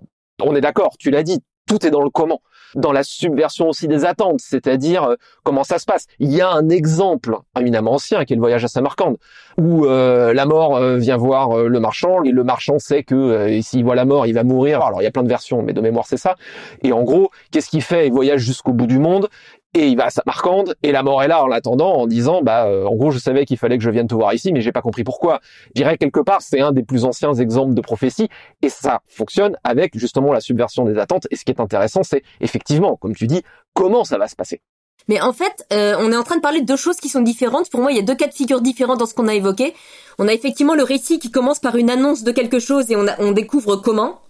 on 0.42 0.54
est 0.54 0.60
d'accord, 0.60 0.96
tu 0.98 1.10
l'as 1.10 1.22
dit, 1.22 1.42
tout 1.66 1.86
est 1.86 1.90
dans 1.90 2.02
le 2.02 2.10
comment 2.10 2.40
dans 2.74 2.92
la 2.92 3.02
subversion 3.02 3.68
aussi 3.68 3.88
des 3.88 4.04
attentes, 4.04 4.40
c'est-à-dire 4.40 5.04
euh, 5.04 5.14
comment 5.42 5.64
ça 5.64 5.78
se 5.78 5.84
passe. 5.84 6.06
Il 6.18 6.30
y 6.32 6.40
a 6.40 6.50
un 6.50 6.68
exemple 6.68 7.36
éminemment 7.58 7.94
ancien 7.94 8.24
qui 8.24 8.32
est 8.32 8.36
le 8.36 8.40
voyage 8.40 8.64
à 8.64 8.68
Samarcande, 8.68 9.16
où 9.58 9.86
euh, 9.86 10.32
la 10.32 10.46
mort 10.46 10.76
euh, 10.76 10.96
vient 10.96 11.16
voir 11.16 11.56
le 11.56 11.80
marchand, 11.80 12.22
et 12.22 12.30
le 12.30 12.44
marchand 12.44 12.78
sait 12.78 13.02
que 13.02 13.60
s'il 13.62 13.84
voit 13.84 13.94
la 13.94 14.04
mort, 14.04 14.26
il 14.26 14.34
va 14.34 14.44
mourir. 14.44 14.82
Alors 14.82 15.00
il 15.02 15.04
y 15.04 15.08
a 15.08 15.10
plein 15.10 15.22
de 15.22 15.28
versions, 15.28 15.62
mais 15.62 15.72
de 15.72 15.80
mémoire 15.80 16.06
c'est 16.06 16.16
ça. 16.16 16.36
Et 16.82 16.92
en 16.92 17.02
gros, 17.02 17.30
qu'est-ce 17.50 17.68
qu'il 17.68 17.82
fait? 17.82 18.06
Il 18.06 18.12
voyage 18.12 18.40
jusqu'au 18.40 18.72
bout 18.72 18.86
du 18.86 18.98
monde, 18.98 19.28
et 19.74 19.88
il 19.88 19.96
va 19.96 20.06
à 20.06 20.10
Samarcande 20.10 20.74
et 20.82 20.92
la 20.92 21.02
mort 21.02 21.22
est 21.22 21.28
là 21.28 21.42
en 21.42 21.46
l'attendant 21.46 21.94
en 21.94 22.06
disant 22.06 22.42
bah 22.42 22.66
euh, 22.66 22.84
en 22.86 22.94
gros 22.96 23.10
je 23.10 23.18
savais 23.18 23.44
qu'il 23.44 23.56
fallait 23.56 23.78
que 23.78 23.84
je 23.84 23.90
vienne 23.90 24.08
te 24.08 24.14
voir 24.14 24.34
ici 24.34 24.52
mais 24.52 24.60
j'ai 24.60 24.72
pas 24.72 24.82
compris 24.82 25.04
pourquoi. 25.04 25.40
Je 25.68 25.82
dirais 25.82 25.96
quelque 25.96 26.20
part 26.20 26.42
c'est 26.42 26.60
un 26.60 26.72
des 26.72 26.82
plus 26.82 27.04
anciens 27.04 27.34
exemples 27.34 27.74
de 27.74 27.80
prophétie 27.80 28.28
et 28.62 28.68
ça 28.68 29.00
fonctionne 29.06 29.56
avec 29.62 29.96
justement 29.96 30.32
la 30.32 30.40
subversion 30.40 30.84
des 30.84 30.98
attentes 30.98 31.26
et 31.30 31.36
ce 31.36 31.44
qui 31.44 31.52
est 31.52 31.60
intéressant 31.60 32.02
c'est 32.02 32.22
effectivement 32.40 32.96
comme 32.96 33.14
tu 33.14 33.26
dis 33.26 33.42
comment 33.74 34.04
ça 34.04 34.18
va 34.18 34.26
se 34.26 34.36
passer. 34.36 34.60
Mais 35.08 35.20
en 35.20 35.32
fait, 35.32 35.66
euh, 35.72 35.96
on 35.98 36.12
est 36.12 36.16
en 36.16 36.22
train 36.22 36.36
de 36.36 36.40
parler 36.40 36.60
de 36.60 36.66
deux 36.66 36.76
choses 36.76 36.96
qui 36.96 37.08
sont 37.08 37.22
différentes. 37.22 37.70
Pour 37.70 37.80
moi, 37.80 37.90
il 37.90 37.96
y 37.96 38.00
a 38.00 38.02
deux 38.02 38.14
cas 38.14 38.26
de 38.26 38.34
figure 38.34 38.60
différents 38.60 38.96
dans 38.96 39.06
ce 39.06 39.14
qu'on 39.14 39.28
a 39.28 39.34
évoqué. 39.34 39.74
On 40.18 40.28
a 40.28 40.32
effectivement 40.34 40.74
le 40.74 40.82
récit 40.82 41.18
qui 41.18 41.30
commence 41.30 41.58
par 41.58 41.76
une 41.76 41.90
annonce 41.90 42.22
de 42.22 42.30
quelque 42.32 42.58
chose 42.58 42.90
et 42.90 42.96
on, 42.96 43.06
on 43.18 43.32
découvre 43.32 43.76
comment. 43.76 44.20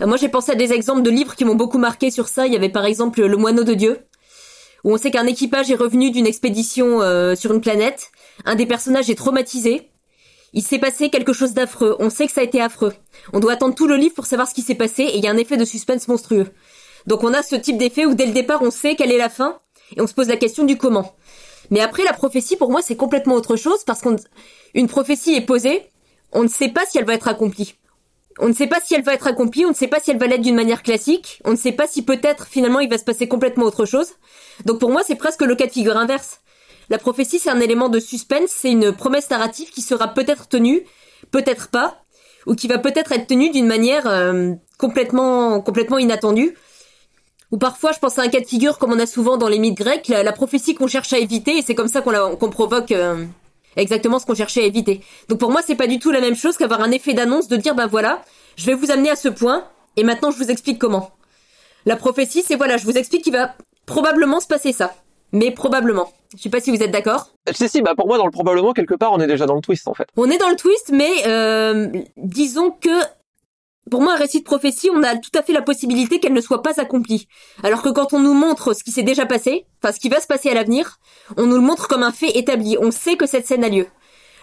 Euh, 0.00 0.06
moi, 0.06 0.18
j'ai 0.18 0.28
pensé 0.28 0.52
à 0.52 0.54
des 0.54 0.72
exemples 0.72 1.02
de 1.02 1.10
livres 1.10 1.34
qui 1.34 1.44
m'ont 1.44 1.54
beaucoup 1.54 1.78
marqué 1.78 2.10
sur 2.10 2.28
ça. 2.28 2.46
Il 2.46 2.52
y 2.52 2.56
avait 2.56 2.68
par 2.68 2.84
exemple 2.84 3.22
Le 3.22 3.36
Moineau 3.36 3.64
de 3.64 3.74
Dieu, 3.74 4.00
où 4.84 4.92
on 4.92 4.98
sait 4.98 5.10
qu'un 5.10 5.26
équipage 5.26 5.70
est 5.70 5.76
revenu 5.76 6.10
d'une 6.10 6.26
expédition 6.26 7.02
euh, 7.02 7.34
sur 7.34 7.52
une 7.52 7.60
planète. 7.60 8.10
Un 8.44 8.54
des 8.54 8.66
personnages 8.66 9.10
est 9.10 9.14
traumatisé. 9.14 9.90
Il 10.52 10.62
s'est 10.62 10.78
passé 10.78 11.08
quelque 11.08 11.32
chose 11.32 11.54
d'affreux. 11.54 11.96
On 11.98 12.10
sait 12.10 12.26
que 12.26 12.32
ça 12.32 12.42
a 12.42 12.44
été 12.44 12.60
affreux. 12.60 12.92
On 13.32 13.40
doit 13.40 13.52
attendre 13.52 13.74
tout 13.74 13.86
le 13.86 13.96
livre 13.96 14.14
pour 14.14 14.26
savoir 14.26 14.48
ce 14.48 14.54
qui 14.54 14.62
s'est 14.62 14.74
passé 14.74 15.02
et 15.04 15.16
il 15.16 15.24
y 15.24 15.26
a 15.26 15.30
un 15.30 15.36
effet 15.36 15.56
de 15.56 15.64
suspense 15.64 16.08
monstrueux. 16.08 16.48
Donc 17.06 17.24
on 17.24 17.32
a 17.32 17.42
ce 17.42 17.56
type 17.56 17.78
d'effet 17.78 18.06
où 18.06 18.14
dès 18.14 18.26
le 18.26 18.32
départ 18.32 18.62
on 18.62 18.70
sait 18.70 18.94
quelle 18.94 19.12
est 19.12 19.18
la 19.18 19.30
fin 19.30 19.60
et 19.96 20.00
on 20.00 20.06
se 20.06 20.14
pose 20.14 20.28
la 20.28 20.36
question 20.36 20.64
du 20.64 20.76
comment. 20.76 21.14
Mais 21.70 21.80
après 21.80 22.04
la 22.04 22.12
prophétie 22.12 22.56
pour 22.56 22.70
moi 22.70 22.82
c'est 22.82 22.96
complètement 22.96 23.34
autre 23.34 23.56
chose 23.56 23.82
parce 23.84 24.02
qu'une 24.02 24.88
prophétie 24.88 25.34
est 25.34 25.46
posée, 25.46 25.82
on 26.32 26.42
ne 26.42 26.48
sait 26.48 26.68
pas 26.68 26.84
si 26.86 26.98
elle 26.98 27.04
va 27.04 27.14
être 27.14 27.28
accomplie. 27.28 27.74
On 28.38 28.48
ne 28.48 28.52
sait 28.52 28.66
pas 28.66 28.80
si 28.82 28.94
elle 28.94 29.02
va 29.02 29.14
être 29.14 29.26
accomplie, 29.26 29.64
on 29.64 29.70
ne 29.70 29.74
sait 29.74 29.88
pas 29.88 30.00
si 30.00 30.10
elle 30.10 30.18
va 30.18 30.26
l'être 30.26 30.40
d'une 30.40 30.54
manière 30.54 30.82
classique, 30.82 31.40
on 31.44 31.52
ne 31.52 31.56
sait 31.56 31.72
pas 31.72 31.86
si 31.86 32.02
peut-être 32.02 32.46
finalement 32.46 32.80
il 32.80 32.88
va 32.88 32.98
se 32.98 33.04
passer 33.04 33.28
complètement 33.28 33.64
autre 33.64 33.84
chose. 33.84 34.08
Donc 34.64 34.78
pour 34.78 34.90
moi 34.90 35.02
c'est 35.06 35.16
presque 35.16 35.42
le 35.42 35.54
cas 35.54 35.66
de 35.66 35.72
figure 35.72 35.96
inverse. 35.96 36.40
La 36.88 36.98
prophétie 36.98 37.38
c'est 37.38 37.50
un 37.50 37.60
élément 37.60 37.88
de 37.88 38.00
suspense, 38.00 38.50
c'est 38.50 38.70
une 38.70 38.92
promesse 38.92 39.30
narrative 39.30 39.70
qui 39.70 39.82
sera 39.82 40.08
peut-être 40.08 40.48
tenue, 40.48 40.82
peut-être 41.30 41.68
pas, 41.68 42.02
ou 42.46 42.54
qui 42.54 42.68
va 42.68 42.78
peut-être 42.78 43.12
être 43.12 43.26
tenue 43.26 43.50
d'une 43.50 43.66
manière 43.66 44.06
euh, 44.06 44.52
complètement 44.78 45.98
inattendue. 45.98 46.56
Ou 47.52 47.58
parfois 47.58 47.92
je 47.92 47.98
pense 47.98 48.18
à 48.18 48.22
un 48.22 48.28
cas 48.28 48.40
de 48.40 48.46
figure 48.46 48.78
comme 48.78 48.92
on 48.92 48.98
a 48.98 49.06
souvent 49.06 49.36
dans 49.36 49.48
les 49.48 49.58
mythes 49.58 49.76
grecs, 49.76 50.08
la, 50.08 50.32
prophétie 50.32 50.74
qu'on 50.74 50.86
cherche 50.86 51.12
à 51.12 51.18
éviter 51.18 51.58
et 51.58 51.62
c'est 51.62 51.74
comme 51.74 51.88
ça 51.88 52.00
qu'on 52.00 52.50
provoque 52.50 52.92
euh, 52.92 53.26
exactement 53.76 54.18
ce 54.18 54.26
qu'on 54.26 54.34
cherchait 54.34 54.62
à 54.62 54.66
éviter. 54.66 55.00
Donc 55.28 55.38
pour 55.38 55.50
moi, 55.50 55.60
c'est 55.66 55.74
pas 55.74 55.86
du 55.86 55.98
tout 55.98 56.10
la 56.10 56.20
même 56.20 56.36
chose 56.36 56.56
qu'avoir 56.56 56.80
un 56.80 56.90
effet 56.90 57.14
d'annonce 57.14 57.48
de 57.48 57.56
dire, 57.56 57.74
ben 57.74 57.86
voilà, 57.86 58.22
je 58.56 58.66
vais 58.66 58.74
vous 58.74 58.90
amener 58.90 59.10
à 59.10 59.16
ce 59.16 59.28
point, 59.28 59.64
et 59.96 60.04
maintenant 60.04 60.30
je 60.30 60.38
vous 60.38 60.50
explique 60.50 60.78
comment. 60.78 61.10
La 61.86 61.96
prophétie, 61.96 62.44
c'est 62.46 62.56
voilà, 62.56 62.76
je 62.76 62.84
vous 62.84 62.96
explique 62.96 63.24
qu'il 63.24 63.32
va 63.32 63.54
probablement 63.86 64.40
se 64.40 64.46
passer 64.46 64.72
ça. 64.72 64.94
Mais 65.32 65.50
probablement. 65.50 66.12
Je 66.36 66.42
sais 66.42 66.50
pas 66.50 66.60
si 66.60 66.70
vous 66.70 66.82
êtes 66.82 66.90
d'accord. 66.90 67.30
Si, 67.52 67.68
si, 67.68 67.82
bah 67.82 67.94
pour 67.96 68.06
moi, 68.06 68.18
dans 68.18 68.26
le 68.26 68.30
probablement, 68.30 68.72
quelque 68.72 68.94
part, 68.94 69.12
on 69.12 69.20
est 69.20 69.26
déjà 69.26 69.46
dans 69.46 69.54
le 69.54 69.60
twist, 69.62 69.88
en 69.88 69.94
fait. 69.94 70.06
On 70.16 70.30
est 70.30 70.38
dans 70.38 70.50
le 70.50 70.56
twist, 70.56 70.90
mais 70.92 71.26
euh, 71.26 71.88
disons 72.16 72.70
que 72.70 72.90
pour 73.90 74.00
moi, 74.00 74.14
un 74.14 74.16
récit 74.16 74.40
de 74.40 74.44
prophétie, 74.44 74.90
on 74.94 75.02
a 75.02 75.16
tout 75.16 75.30
à 75.36 75.42
fait 75.42 75.52
la 75.52 75.62
possibilité 75.62 76.20
qu'elle 76.20 76.32
ne 76.32 76.40
soit 76.40 76.62
pas 76.62 76.80
accomplie. 76.80 77.26
Alors 77.62 77.82
que 77.82 77.88
quand 77.88 78.12
on 78.12 78.20
nous 78.20 78.34
montre 78.34 78.74
ce 78.74 78.84
qui 78.84 78.92
s'est 78.92 79.02
déjà 79.02 79.26
passé, 79.26 79.66
enfin 79.82 79.92
ce 79.92 80.00
qui 80.00 80.08
va 80.08 80.20
se 80.20 80.26
passer 80.26 80.50
à 80.50 80.54
l'avenir, 80.54 80.98
on 81.36 81.46
nous 81.46 81.56
le 81.56 81.62
montre 81.62 81.88
comme 81.88 82.02
un 82.02 82.12
fait 82.12 82.36
établi. 82.38 82.76
On 82.80 82.90
sait 82.90 83.16
que 83.16 83.26
cette 83.26 83.46
scène 83.46 83.64
a 83.64 83.68
lieu. 83.68 83.88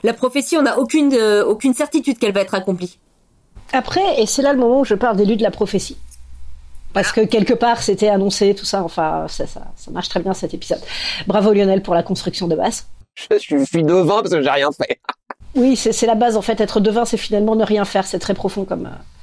La 0.03 0.13
prophétie, 0.13 0.57
on 0.57 0.61
n'a 0.61 0.77
aucune, 0.77 1.13
euh, 1.13 1.45
aucune 1.45 1.73
certitude 1.73 2.19
qu'elle 2.19 2.33
va 2.33 2.41
être 2.41 2.53
accomplie. 2.53 2.99
Après, 3.71 4.21
et 4.21 4.25
c'est 4.25 4.41
là 4.41 4.53
le 4.53 4.59
moment 4.59 4.81
où 4.81 4.85
je 4.85 4.95
parle 4.95 5.15
d'élu 5.15 5.35
de 5.35 5.43
la 5.43 5.51
prophétie. 5.51 5.97
Parce 6.93 7.11
que 7.11 7.21
quelque 7.21 7.53
part, 7.53 7.83
c'était 7.83 8.09
annoncé, 8.09 8.55
tout 8.55 8.65
ça. 8.65 8.83
Enfin, 8.83 9.25
ça, 9.29 9.45
ça, 9.45 9.71
ça, 9.75 9.91
marche 9.91 10.09
très 10.09 10.21
bien 10.21 10.33
cet 10.33 10.53
épisode. 10.53 10.81
Bravo 11.27 11.53
Lionel 11.53 11.83
pour 11.83 11.93
la 11.93 12.03
construction 12.03 12.47
de 12.47 12.55
base. 12.55 12.87
Je 13.31 13.63
suis 13.65 13.83
devin 13.83 14.21
parce 14.21 14.31
que 14.31 14.41
j'ai 14.41 14.49
rien 14.49 14.69
fait. 14.71 14.99
oui, 15.55 15.75
c'est 15.75 16.05
la 16.05 16.15
base 16.15 16.35
en 16.35 16.41
fait. 16.41 16.59
Être 16.61 16.79
devin, 16.79 17.05
c'est 17.05 17.17
finalement 17.17 17.55
ne 17.55 17.63
rien 17.63 17.85
faire. 17.85 18.07
C'est 18.07 18.19
très 18.19 18.33
profond 18.33 18.65
comme. 18.65 18.87
Euh, 18.87 19.18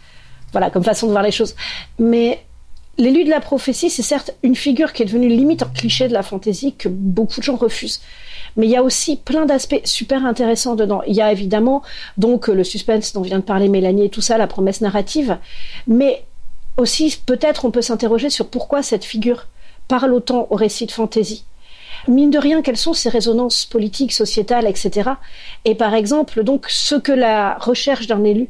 voilà, 0.52 0.70
comme 0.70 0.84
façon 0.84 1.06
de 1.06 1.12
voir 1.12 1.22
les 1.22 1.32
choses. 1.32 1.54
Mais 1.98 2.44
l'élu 2.98 3.24
de 3.24 3.30
la 3.30 3.40
prophétie, 3.40 3.90
c'est 3.90 4.02
certes 4.02 4.32
une 4.42 4.56
figure 4.56 4.92
qui 4.92 5.02
est 5.02 5.06
devenue 5.06 5.28
limite 5.28 5.62
un 5.62 5.68
cliché 5.68 6.08
de 6.08 6.12
la 6.12 6.22
fantaisie 6.22 6.74
que 6.74 6.88
beaucoup 6.88 7.40
de 7.40 7.44
gens 7.44 7.56
refusent. 7.56 8.00
Mais 8.56 8.66
il 8.66 8.70
y 8.70 8.76
a 8.76 8.82
aussi 8.82 9.16
plein 9.16 9.44
d'aspects 9.44 9.80
super 9.84 10.24
intéressants 10.24 10.76
dedans. 10.76 11.02
Il 11.06 11.14
y 11.14 11.20
a 11.20 11.30
évidemment 11.30 11.82
donc 12.16 12.48
le 12.48 12.64
suspense 12.64 13.12
dont 13.12 13.20
vient 13.20 13.38
de 13.38 13.44
parler 13.44 13.68
Mélanie 13.68 14.06
et 14.06 14.08
tout 14.08 14.22
ça, 14.22 14.38
la 14.38 14.46
promesse 14.46 14.80
narrative. 14.80 15.38
Mais 15.86 16.24
aussi, 16.78 17.20
peut-être 17.24 17.64
on 17.64 17.70
peut 17.70 17.82
s'interroger 17.82 18.30
sur 18.30 18.48
pourquoi 18.48 18.82
cette 18.82 19.04
figure 19.04 19.46
parle 19.88 20.12
autant 20.12 20.46
au 20.50 20.56
récit 20.56 20.86
de 20.86 20.92
fantaisie. 20.92 21.44
Mine 22.08 22.30
de 22.30 22.38
rien, 22.38 22.62
quelles 22.62 22.76
sont 22.76 22.92
ses 22.92 23.08
résonances 23.08 23.66
politiques, 23.66 24.12
sociétales, 24.12 24.66
etc. 24.66 25.10
Et 25.64 25.74
par 25.74 25.94
exemple, 25.94 26.44
donc, 26.44 26.66
ce 26.68 26.94
que 26.94 27.12
la 27.12 27.56
recherche 27.58 28.06
d'un 28.06 28.22
élu 28.24 28.48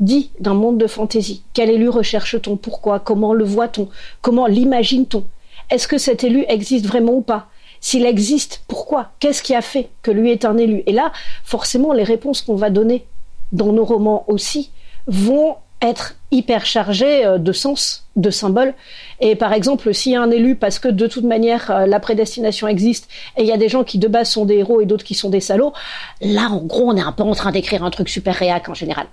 dit 0.00 0.30
d'un 0.40 0.54
monde 0.54 0.78
de 0.78 0.86
fantaisie. 0.86 1.42
Quel 1.54 1.70
élu 1.70 1.88
recherche-t-on? 1.88 2.56
Pourquoi? 2.56 3.00
Comment 3.00 3.34
le 3.34 3.44
voit-on? 3.44 3.88
Comment 4.22 4.46
l'imagine-t-on? 4.46 5.24
Est-ce 5.70 5.88
que 5.88 5.98
cet 5.98 6.24
élu 6.24 6.44
existe 6.48 6.86
vraiment 6.86 7.12
ou 7.12 7.20
pas? 7.20 7.48
S'il 7.80 8.06
existe, 8.06 8.62
pourquoi? 8.66 9.12
Qu'est-ce 9.20 9.42
qui 9.42 9.54
a 9.54 9.62
fait 9.62 9.88
que 10.02 10.10
lui 10.10 10.30
est 10.30 10.44
un 10.44 10.56
élu? 10.56 10.82
Et 10.86 10.92
là, 10.92 11.12
forcément, 11.44 11.92
les 11.92 12.04
réponses 12.04 12.42
qu'on 12.42 12.56
va 12.56 12.70
donner 12.70 13.06
dans 13.52 13.72
nos 13.72 13.84
romans 13.84 14.24
aussi 14.26 14.70
vont 15.06 15.56
être 15.80 16.16
hyper 16.32 16.66
chargées 16.66 17.24
euh, 17.24 17.38
de 17.38 17.52
sens, 17.52 18.06
de 18.16 18.30
symboles. 18.30 18.74
Et 19.20 19.36
par 19.36 19.52
exemple, 19.52 19.94
s'il 19.94 20.12
y 20.12 20.16
a 20.16 20.22
un 20.22 20.30
élu, 20.30 20.56
parce 20.56 20.78
que 20.78 20.88
de 20.88 21.06
toute 21.06 21.24
manière, 21.24 21.70
euh, 21.70 21.86
la 21.86 22.00
prédestination 22.00 22.66
existe, 22.66 23.08
et 23.36 23.42
il 23.42 23.46
y 23.46 23.52
a 23.52 23.56
des 23.56 23.68
gens 23.68 23.84
qui 23.84 23.98
de 23.98 24.08
base 24.08 24.30
sont 24.30 24.44
des 24.44 24.56
héros 24.56 24.80
et 24.80 24.86
d'autres 24.86 25.04
qui 25.04 25.14
sont 25.14 25.30
des 25.30 25.40
salauds, 25.40 25.72
là, 26.20 26.48
en 26.50 26.64
gros, 26.64 26.90
on 26.90 26.96
est 26.96 27.00
un 27.00 27.12
peu 27.12 27.22
en 27.22 27.34
train 27.34 27.52
d'écrire 27.52 27.84
un 27.84 27.90
truc 27.90 28.08
super 28.08 28.34
réac 28.34 28.68
en 28.68 28.74
général. 28.74 29.06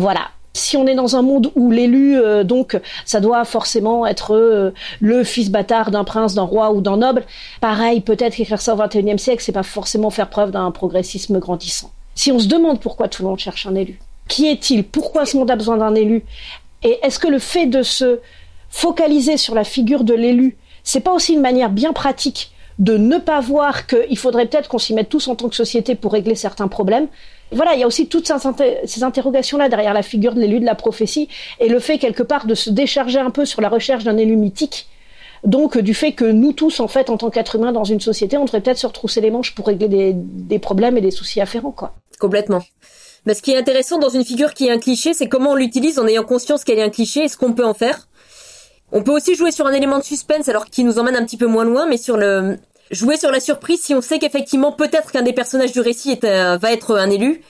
Voilà. 0.00 0.30
Si 0.54 0.78
on 0.78 0.86
est 0.86 0.94
dans 0.94 1.14
un 1.14 1.22
monde 1.22 1.52
où 1.54 1.70
l'élu, 1.70 2.18
euh, 2.18 2.42
donc, 2.42 2.80
ça 3.04 3.20
doit 3.20 3.44
forcément 3.44 4.06
être 4.06 4.34
euh, 4.34 4.72
le 5.00 5.22
fils 5.24 5.50
bâtard 5.50 5.90
d'un 5.90 6.04
prince, 6.04 6.34
d'un 6.34 6.42
roi 6.42 6.72
ou 6.72 6.80
d'un 6.80 6.96
noble, 6.96 7.24
pareil, 7.60 8.00
peut-être 8.00 8.34
qu'écrire 8.34 8.62
ça 8.62 8.74
au 8.74 8.78
XXIe 8.78 9.18
siècle, 9.18 9.42
c'est 9.44 9.52
pas 9.52 9.62
forcément 9.62 10.08
faire 10.08 10.30
preuve 10.30 10.52
d'un 10.52 10.70
progressisme 10.70 11.38
grandissant. 11.38 11.92
Si 12.14 12.32
on 12.32 12.38
se 12.38 12.48
demande 12.48 12.80
pourquoi 12.80 13.08
tout 13.08 13.22
le 13.22 13.28
monde 13.28 13.38
cherche 13.38 13.66
un 13.66 13.74
élu, 13.74 14.00
qui 14.26 14.48
est-il 14.48 14.84
Pourquoi 14.84 15.26
ce 15.26 15.36
monde 15.36 15.50
a 15.50 15.56
besoin 15.56 15.76
d'un 15.76 15.94
élu 15.94 16.24
Et 16.82 16.98
est-ce 17.02 17.18
que 17.18 17.28
le 17.28 17.38
fait 17.38 17.66
de 17.66 17.82
se 17.82 18.20
focaliser 18.70 19.36
sur 19.36 19.54
la 19.54 19.64
figure 19.64 20.02
de 20.02 20.14
l'élu, 20.14 20.56
c'est 20.82 21.00
pas 21.00 21.12
aussi 21.12 21.34
une 21.34 21.42
manière 21.42 21.70
bien 21.70 21.92
pratique 21.92 22.52
de 22.80 22.96
ne 22.96 23.18
pas 23.18 23.40
voir 23.40 23.86
qu'il 23.86 24.18
faudrait 24.18 24.46
peut-être 24.46 24.68
qu'on 24.68 24.78
s'y 24.78 24.94
mette 24.94 25.08
tous 25.08 25.28
en 25.28 25.36
tant 25.36 25.48
que 25.48 25.54
société 25.54 25.94
pour 25.94 26.12
régler 26.12 26.34
certains 26.34 26.68
problèmes 26.68 27.06
voilà, 27.52 27.74
il 27.74 27.80
y 27.80 27.82
a 27.82 27.86
aussi 27.86 28.06
toutes 28.06 28.30
ces 28.84 29.02
interrogations-là 29.02 29.68
derrière 29.68 29.92
la 29.92 30.02
figure 30.02 30.34
de 30.34 30.40
l'élu 30.40 30.60
de 30.60 30.64
la 30.64 30.74
prophétie 30.74 31.28
et 31.58 31.68
le 31.68 31.80
fait 31.80 31.98
quelque 31.98 32.22
part 32.22 32.46
de 32.46 32.54
se 32.54 32.70
décharger 32.70 33.18
un 33.18 33.30
peu 33.30 33.44
sur 33.44 33.60
la 33.60 33.68
recherche 33.68 34.04
d'un 34.04 34.16
élu 34.16 34.36
mythique. 34.36 34.88
Donc 35.42 35.78
du 35.78 35.94
fait 35.94 36.12
que 36.12 36.24
nous 36.24 36.52
tous, 36.52 36.80
en 36.80 36.88
fait, 36.88 37.10
en 37.10 37.16
tant 37.16 37.30
qu'êtres 37.30 37.56
humains 37.56 37.72
dans 37.72 37.84
une 37.84 38.00
société, 38.00 38.36
on 38.36 38.44
devrait 38.44 38.60
peut-être 38.60 38.78
se 38.78 38.86
retrousser 38.86 39.20
les 39.20 39.30
manches 39.30 39.54
pour 39.54 39.66
régler 39.66 40.14
des, 40.14 40.58
problèmes 40.58 40.96
et 40.98 41.00
des 41.00 41.10
soucis 41.10 41.40
afférents, 41.40 41.72
quoi. 41.72 41.94
Complètement. 42.18 42.62
Mais 43.26 43.34
ce 43.34 43.42
qui 43.42 43.52
est 43.52 43.56
intéressant 43.56 43.98
dans 43.98 44.10
une 44.10 44.24
figure 44.24 44.54
qui 44.54 44.66
est 44.66 44.70
un 44.70 44.78
cliché, 44.78 45.14
c'est 45.14 45.28
comment 45.28 45.52
on 45.52 45.54
l'utilise 45.54 45.98
en 45.98 46.06
ayant 46.06 46.24
conscience 46.24 46.62
qu'elle 46.62 46.78
est 46.78 46.82
un 46.82 46.90
cliché 46.90 47.24
et 47.24 47.28
ce 47.28 47.36
qu'on 47.36 47.52
peut 47.52 47.64
en 47.64 47.74
faire? 47.74 48.06
On 48.92 49.02
peut 49.02 49.12
aussi 49.12 49.34
jouer 49.34 49.50
sur 49.50 49.66
un 49.66 49.72
élément 49.72 49.98
de 49.98 50.04
suspense 50.04 50.48
alors 50.48 50.66
qui 50.66 50.84
nous 50.84 50.98
emmène 50.98 51.16
un 51.16 51.24
petit 51.24 51.36
peu 51.36 51.46
moins 51.46 51.64
loin, 51.64 51.86
mais 51.86 51.96
sur 51.96 52.16
le 52.16 52.58
jouer 52.90 53.16
sur 53.16 53.30
la 53.30 53.40
surprise 53.40 53.80
si 53.82 53.94
on 53.94 54.00
sait 54.00 54.18
qu'effectivement 54.18 54.72
peut-être 54.72 55.12
qu'un 55.12 55.22
des 55.22 55.32
personnages 55.32 55.72
du 55.72 55.80
récit 55.80 56.12
est 56.12 56.24
va 56.24 56.72
être 56.72 56.96
un 56.96 57.10
élu, 57.10 57.42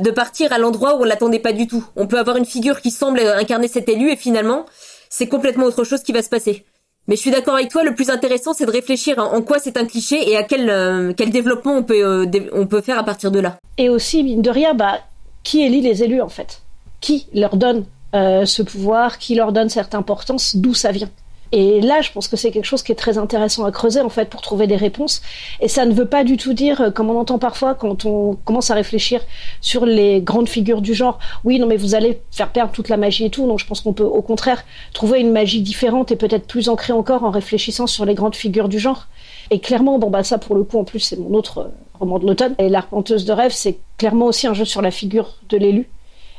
de 0.00 0.10
partir 0.10 0.52
à 0.52 0.58
l'endroit 0.58 0.96
où 0.96 1.02
on 1.02 1.04
l'attendait 1.04 1.38
pas 1.38 1.52
du 1.52 1.66
tout. 1.66 1.84
On 1.96 2.06
peut 2.06 2.18
avoir 2.18 2.36
une 2.36 2.44
figure 2.44 2.80
qui 2.80 2.90
semble 2.90 3.20
incarner 3.20 3.68
cet 3.68 3.88
élu 3.88 4.10
et 4.10 4.16
finalement 4.16 4.66
c'est 5.10 5.28
complètement 5.28 5.66
autre 5.66 5.84
chose 5.84 6.02
qui 6.02 6.12
va 6.12 6.22
se 6.22 6.28
passer. 6.28 6.64
Mais 7.06 7.16
je 7.16 7.20
suis 7.20 7.30
d'accord 7.30 7.54
avec 7.54 7.70
toi, 7.70 7.84
le 7.84 7.94
plus 7.94 8.10
intéressant 8.10 8.54
c'est 8.54 8.66
de 8.66 8.70
réfléchir 8.70 9.18
en 9.18 9.42
quoi 9.42 9.58
c'est 9.58 9.76
un 9.76 9.84
cliché 9.84 10.30
et 10.30 10.36
à 10.36 10.42
quel 10.42 10.70
euh, 10.70 11.12
quel 11.16 11.30
développement 11.30 11.76
on 11.76 11.82
peut 11.82 12.02
euh, 12.02 12.26
on 12.52 12.66
peut 12.66 12.80
faire 12.80 12.98
à 12.98 13.04
partir 13.04 13.30
de 13.30 13.40
là. 13.40 13.58
Et 13.76 13.88
aussi 13.88 14.22
mine 14.22 14.42
de 14.42 14.50
rien, 14.50 14.74
bah 14.74 15.00
qui 15.42 15.62
élit 15.62 15.82
les 15.82 16.02
élus 16.02 16.22
en 16.22 16.28
fait? 16.28 16.62
Qui 17.00 17.26
leur 17.34 17.56
donne 17.56 17.84
euh, 18.14 18.46
ce 18.46 18.62
pouvoir? 18.62 19.18
Qui 19.18 19.34
leur 19.34 19.52
donne 19.52 19.68
cette 19.68 19.94
importance? 19.94 20.56
D'où 20.56 20.72
ça 20.72 20.90
vient? 20.90 21.10
Et 21.56 21.80
là, 21.80 22.00
je 22.00 22.10
pense 22.10 22.26
que 22.26 22.36
c'est 22.36 22.50
quelque 22.50 22.64
chose 22.64 22.82
qui 22.82 22.90
est 22.90 22.96
très 22.96 23.16
intéressant 23.16 23.64
à 23.64 23.70
creuser 23.70 24.00
en 24.00 24.08
fait 24.08 24.28
pour 24.28 24.40
trouver 24.40 24.66
des 24.66 24.74
réponses. 24.74 25.22
Et 25.60 25.68
ça 25.68 25.86
ne 25.86 25.94
veut 25.94 26.08
pas 26.08 26.24
du 26.24 26.36
tout 26.36 26.52
dire, 26.52 26.80
euh, 26.80 26.90
comme 26.90 27.10
on 27.10 27.16
entend 27.16 27.38
parfois 27.38 27.76
quand 27.76 28.04
on 28.06 28.34
commence 28.44 28.72
à 28.72 28.74
réfléchir 28.74 29.20
sur 29.60 29.86
les 29.86 30.20
grandes 30.20 30.48
figures 30.48 30.80
du 30.80 30.94
genre, 30.94 31.20
oui, 31.44 31.60
non 31.60 31.68
mais 31.68 31.76
vous 31.76 31.94
allez 31.94 32.20
faire 32.32 32.50
perdre 32.50 32.72
toute 32.72 32.88
la 32.88 32.96
magie 32.96 33.26
et 33.26 33.30
tout. 33.30 33.46
Non, 33.46 33.56
je 33.56 33.68
pense 33.68 33.82
qu'on 33.82 33.92
peut 33.92 34.02
au 34.02 34.20
contraire 34.20 34.64
trouver 34.94 35.20
une 35.20 35.30
magie 35.30 35.60
différente 35.60 36.10
et 36.10 36.16
peut-être 36.16 36.48
plus 36.48 36.68
ancrée 36.68 36.92
encore 36.92 37.22
en 37.22 37.30
réfléchissant 37.30 37.86
sur 37.86 38.04
les 38.04 38.14
grandes 38.14 38.34
figures 38.34 38.68
du 38.68 38.80
genre. 38.80 39.06
Et 39.52 39.60
clairement, 39.60 40.00
bon 40.00 40.10
bah 40.10 40.24
ça 40.24 40.38
pour 40.38 40.56
le 40.56 40.64
coup 40.64 40.80
en 40.80 40.84
plus 40.84 40.98
c'est 40.98 41.20
mon 41.20 41.34
autre 41.34 41.58
euh, 41.58 41.68
roman 42.00 42.18
de 42.18 42.26
l'automne. 42.26 42.56
Et 42.58 42.68
l'arpenteuse 42.68 43.26
de 43.26 43.32
rêve, 43.32 43.52
c'est 43.52 43.78
clairement 43.96 44.26
aussi 44.26 44.48
un 44.48 44.54
jeu 44.54 44.64
sur 44.64 44.82
la 44.82 44.90
figure 44.90 45.36
de 45.50 45.56
l'élu 45.56 45.88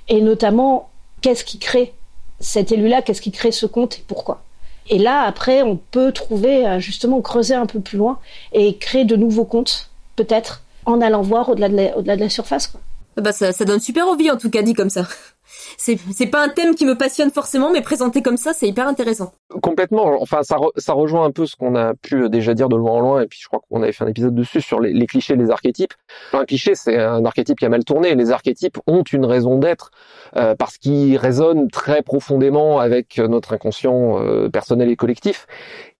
et 0.10 0.20
notamment 0.20 0.90
qu'est-ce 1.22 1.46
qui 1.46 1.58
crée 1.58 1.94
cet 2.42 2.74
élu-là, 2.74 3.02
qu'est-ce 3.02 3.22
qui 3.22 3.32
crée 3.32 3.54
ce 3.54 3.66
conte 3.66 4.00
et 4.00 4.04
pourquoi? 4.06 4.45
Et 4.90 5.00
là, 5.00 5.22
après, 5.24 5.64
on 5.64 5.78
peut 5.78 6.12
trouver, 6.12 6.68
euh, 6.68 6.80
justement, 6.80 7.22
creuser 7.22 7.56
un 7.56 7.66
peu 7.66 7.80
plus 7.80 7.98
loin 7.98 8.20
et 8.54 8.78
créer 8.78 9.06
de 9.06 9.16
nouveaux 9.16 9.46
contes, 9.46 9.90
peut-être, 10.16 10.62
en 10.86 11.02
allant 11.02 11.22
voir 11.22 11.50
au-delà 11.50 11.70
de, 11.70 11.76
la, 11.76 11.98
au-delà 11.98 12.16
de 12.16 12.22
la 12.22 12.30
surface. 12.30 12.68
Quoi. 12.68 12.82
Bah 13.18 13.32
ça, 13.32 13.52
ça 13.52 13.66
donne 13.66 13.80
super 13.80 14.08
envie, 14.08 14.30
en 14.30 14.38
tout 14.38 14.50
cas, 14.50 14.62
dit 14.62 14.74
comme 14.74 14.90
ça 14.90 15.08
c'est 15.78 15.98
c'est 16.12 16.28
pas 16.28 16.44
un 16.44 16.50
thème 16.50 16.76
qui 16.76 16.86
me 16.86 16.96
passionne 16.96 17.32
forcément, 17.32 17.72
mais 17.72 17.82
présenté 17.82 18.22
comme 18.22 18.38
ça, 18.38 18.54
c'est 18.54 18.68
hyper 18.68 18.88
intéressant. 18.88 19.34
Complètement. 19.62 20.22
Enfin, 20.22 20.44
ça 20.44 20.58
ça 20.76 20.94
rejoint 20.94 21.26
un 21.26 21.32
peu 21.32 21.46
ce 21.46 21.56
qu'on 21.56 21.76
a 21.76 21.94
pu 21.94 22.30
déjà 22.30 22.54
dire 22.54 22.70
de 22.70 22.76
loin 22.76 22.92
en 22.94 23.00
loin, 23.00 23.22
et 23.22 23.28
puis 23.28 23.40
je 23.42 23.48
crois 23.48 23.62
qu'on 23.70 23.82
avait 23.84 23.92
fait 23.92 24.04
un 24.04 24.08
épisode 24.08 24.36
dessus 24.36 24.62
sur 24.62 24.80
les, 24.80 24.92
les 24.92 25.08
clichés, 25.08 25.36
les 25.36 25.50
archétypes. 25.50 25.94
Un 26.34 26.46
cliché, 26.46 26.76
c'est 26.76 26.98
un 26.98 27.24
archétype 27.26 27.60
qui 27.60 27.66
a 27.66 27.70
mal 27.70 27.84
tourné. 27.84 28.16
Les 28.16 28.32
archétypes 28.32 28.78
ont 28.88 29.04
une 29.04 29.26
raison 29.26 29.58
d'être 29.58 29.92
euh, 30.36 30.56
parce 30.56 30.78
qu'ils 30.78 31.18
résonnent 31.18 31.70
très 31.70 32.02
profondément 32.02 32.80
avec 32.80 33.18
notre 33.18 33.54
inconscient 33.54 34.20
euh, 34.20 34.50
personnel 34.50 34.90
et 34.90 34.96
collectif. 34.96 35.48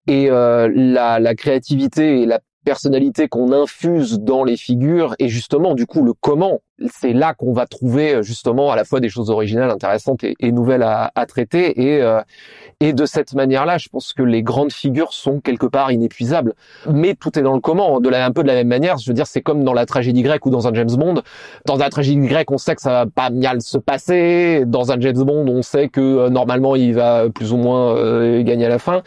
Et 0.08 0.30
euh, 0.30 0.70
la, 0.74 1.20
la 1.20 1.36
créativité 1.36 2.22
et 2.22 2.26
la 2.26 2.40
personnalité 2.66 3.30
qu'on 3.30 3.54
infuse 3.54 4.20
dans 4.20 4.44
les 4.44 4.58
figures 4.58 5.16
et 5.20 5.30
justement 5.30 5.76
du 5.76 5.86
coup 5.86 6.04
le 6.04 6.14
comment 6.14 6.60
c'est 6.92 7.14
là 7.14 7.34
qu'on 7.34 7.54
va 7.54 7.66
trouver 7.68 8.22
justement 8.22 8.72
à 8.72 8.76
la 8.76 8.84
fois 8.84 9.00
des 9.00 9.08
choses 9.08 9.30
originales 9.30 9.72
intéressantes 9.72 10.24
et, 10.24 10.52
nouvelles 10.52 10.84
à, 10.84 11.12
traiter. 11.26 11.82
Et 11.82 12.02
euh, 12.02 12.22
et 12.82 12.92
de 12.92 13.06
cette 13.06 13.34
manière-là 13.34 13.78
je 13.78 13.88
pense 13.88 14.12
que 14.12 14.24
les 14.24 14.44
grandes 14.44 14.74
figures 14.74 15.14
sont 15.14 15.40
quelque 15.40 15.68
part 15.68 15.92
inépuisables. 15.92 16.54
Mais 16.92 17.16
tout 17.16 17.38
est 17.40 17.44
dans 17.44 17.54
le 17.54 17.62
comment 17.62 18.02
de 18.02 18.10
la 18.10 18.26
un 18.26 18.32
peu 18.32 18.42
de 18.44 18.48
la 18.48 18.56
même 18.56 18.68
manière. 18.68 18.98
Je 18.98 19.10
veux 19.10 19.14
dire 19.14 19.28
c'est 19.28 19.42
comme 19.42 19.64
dans 19.64 19.74
la 19.74 19.86
tragédie 19.86 20.24
grecque 20.24 20.46
ou 20.46 20.50
dans 20.50 20.68
un 20.68 20.74
James 20.74 20.96
Bond. 20.98 21.22
Dans 21.66 21.78
la 21.78 21.90
tragédie 21.90 22.28
grecque 22.28 22.52
on 22.52 22.58
sait 22.58 22.76
que 22.76 22.82
ça 22.82 22.92
va 22.92 23.06
pas 23.06 23.30
bien 23.30 23.58
se 23.60 23.78
passer. 23.78 24.64
Dans 24.66 24.92
un 24.92 25.00
James 25.00 25.24
Bond 25.24 25.48
on 25.48 25.62
sait 25.62 25.88
que 25.88 26.02
euh, 26.02 26.30
normalement 26.30 26.76
il 26.76 26.94
va 26.94 27.30
plus 27.30 27.54
ou 27.54 27.58
moins 27.58 27.96
euh, 27.96 28.44
gagner 28.44 28.66
à 28.66 28.70
la 28.70 28.80
fin. 28.80 29.02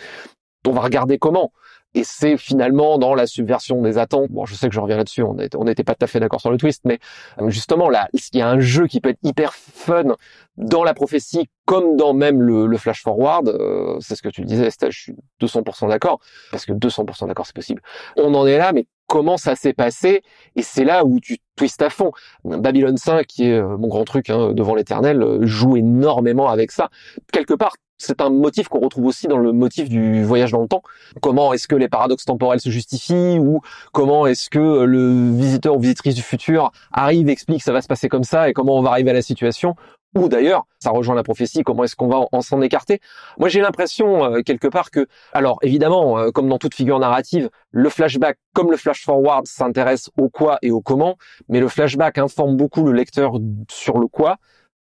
On 0.66 0.72
va 0.72 0.80
regarder 0.80 1.18
comment 1.18 1.52
et 1.94 2.04
c'est 2.04 2.36
finalement 2.36 2.98
dans 2.98 3.14
la 3.14 3.26
subversion 3.26 3.80
des 3.82 3.98
attentes. 3.98 4.30
Bon, 4.30 4.44
je 4.44 4.54
sais 4.54 4.68
que 4.68 4.74
je 4.74 4.80
reviens 4.80 4.96
là-dessus, 4.96 5.22
on 5.22 5.34
n'était 5.34 5.84
pas 5.84 5.94
tout 5.94 6.04
à 6.04 6.06
fait 6.06 6.20
d'accord 6.20 6.40
sur 6.40 6.50
le 6.50 6.58
twist, 6.58 6.82
mais 6.84 6.98
euh, 7.40 7.50
justement 7.50 7.88
là, 7.88 8.08
il 8.12 8.38
y 8.38 8.42
a 8.42 8.48
un 8.48 8.60
jeu 8.60 8.86
qui 8.86 9.00
peut 9.00 9.10
être 9.10 9.18
hyper 9.22 9.54
fun 9.54 10.16
dans 10.56 10.84
la 10.84 10.94
prophétie 10.94 11.48
comme 11.64 11.96
dans 11.96 12.14
même 12.14 12.42
le, 12.42 12.76
flash 12.76 13.02
forward. 13.02 13.48
Euh, 13.48 13.96
c'est 14.00 14.14
ce 14.14 14.22
que 14.22 14.28
tu 14.28 14.44
disais, 14.44 14.68
je 14.70 14.98
suis 14.98 15.16
200% 15.40 15.88
d'accord, 15.88 16.20
parce 16.50 16.66
que 16.66 16.72
200% 16.72 17.26
d'accord, 17.26 17.46
c'est 17.46 17.54
possible. 17.54 17.82
On 18.16 18.34
en 18.34 18.46
est 18.46 18.58
là, 18.58 18.72
mais 18.72 18.86
comment 19.06 19.36
ça 19.36 19.56
s'est 19.56 19.72
passé? 19.72 20.22
Et 20.56 20.62
c'est 20.62 20.84
là 20.84 21.04
où 21.04 21.20
tu 21.20 21.38
twistes 21.56 21.82
à 21.82 21.90
fond. 21.90 22.12
Babylon 22.44 22.96
5 22.96 23.26
qui 23.26 23.44
est 23.44 23.54
euh, 23.54 23.76
mon 23.76 23.88
grand 23.88 24.04
truc 24.04 24.30
hein, 24.30 24.52
devant 24.52 24.74
l'éternel 24.74 25.24
joue 25.42 25.76
énormément 25.76 26.48
avec 26.48 26.70
ça. 26.70 26.90
Quelque 27.32 27.54
part 27.54 27.74
c'est 27.98 28.20
un 28.20 28.30
motif 28.30 28.68
qu'on 28.68 28.80
retrouve 28.80 29.06
aussi 29.06 29.26
dans 29.26 29.38
le 29.38 29.52
motif 29.52 29.88
du 29.88 30.24
voyage 30.24 30.52
dans 30.52 30.62
le 30.62 30.68
temps. 30.68 30.82
Comment 31.20 31.52
est-ce 31.52 31.68
que 31.68 31.76
les 31.76 31.88
paradoxes 31.88 32.24
temporels 32.24 32.60
se 32.60 32.70
justifient 32.70 33.38
ou 33.38 33.60
comment 33.92 34.26
est-ce 34.26 34.48
que 34.48 34.84
le 34.84 35.32
visiteur 35.32 35.76
ou 35.76 35.80
visitrice 35.80 36.14
du 36.14 36.22
futur 36.22 36.70
arrive, 36.92 37.28
explique 37.28 37.62
ça 37.62 37.72
va 37.72 37.82
se 37.82 37.88
passer 37.88 38.08
comme 38.08 38.24
ça 38.24 38.48
et 38.48 38.52
comment 38.52 38.76
on 38.76 38.82
va 38.82 38.90
arriver 38.90 39.10
à 39.10 39.14
la 39.14 39.22
situation. 39.22 39.74
Ou 40.16 40.28
d'ailleurs, 40.28 40.64
ça 40.78 40.90
rejoint 40.90 41.14
la 41.14 41.22
prophétie, 41.22 41.62
comment 41.62 41.84
est-ce 41.84 41.94
qu'on 41.94 42.08
va 42.08 42.20
en 42.32 42.40
s'en 42.40 42.62
écarter. 42.62 43.00
Moi 43.38 43.50
j'ai 43.50 43.60
l'impression 43.60 44.24
euh, 44.24 44.40
quelque 44.40 44.66
part 44.66 44.90
que, 44.90 45.06
alors 45.34 45.58
évidemment, 45.62 46.18
euh, 46.18 46.30
comme 46.30 46.48
dans 46.48 46.56
toute 46.56 46.74
figure 46.74 46.98
narrative, 46.98 47.50
le 47.72 47.90
flashback 47.90 48.38
comme 48.54 48.70
le 48.70 48.78
flash 48.78 49.04
forward 49.04 49.46
s'intéresse 49.46 50.08
au 50.16 50.30
quoi 50.30 50.58
et 50.62 50.70
au 50.70 50.80
comment, 50.80 51.16
mais 51.48 51.60
le 51.60 51.68
flashback 51.68 52.16
informe 52.16 52.56
beaucoup 52.56 52.84
le 52.84 52.92
lecteur 52.92 53.34
sur 53.70 53.98
le 53.98 54.06
quoi, 54.06 54.38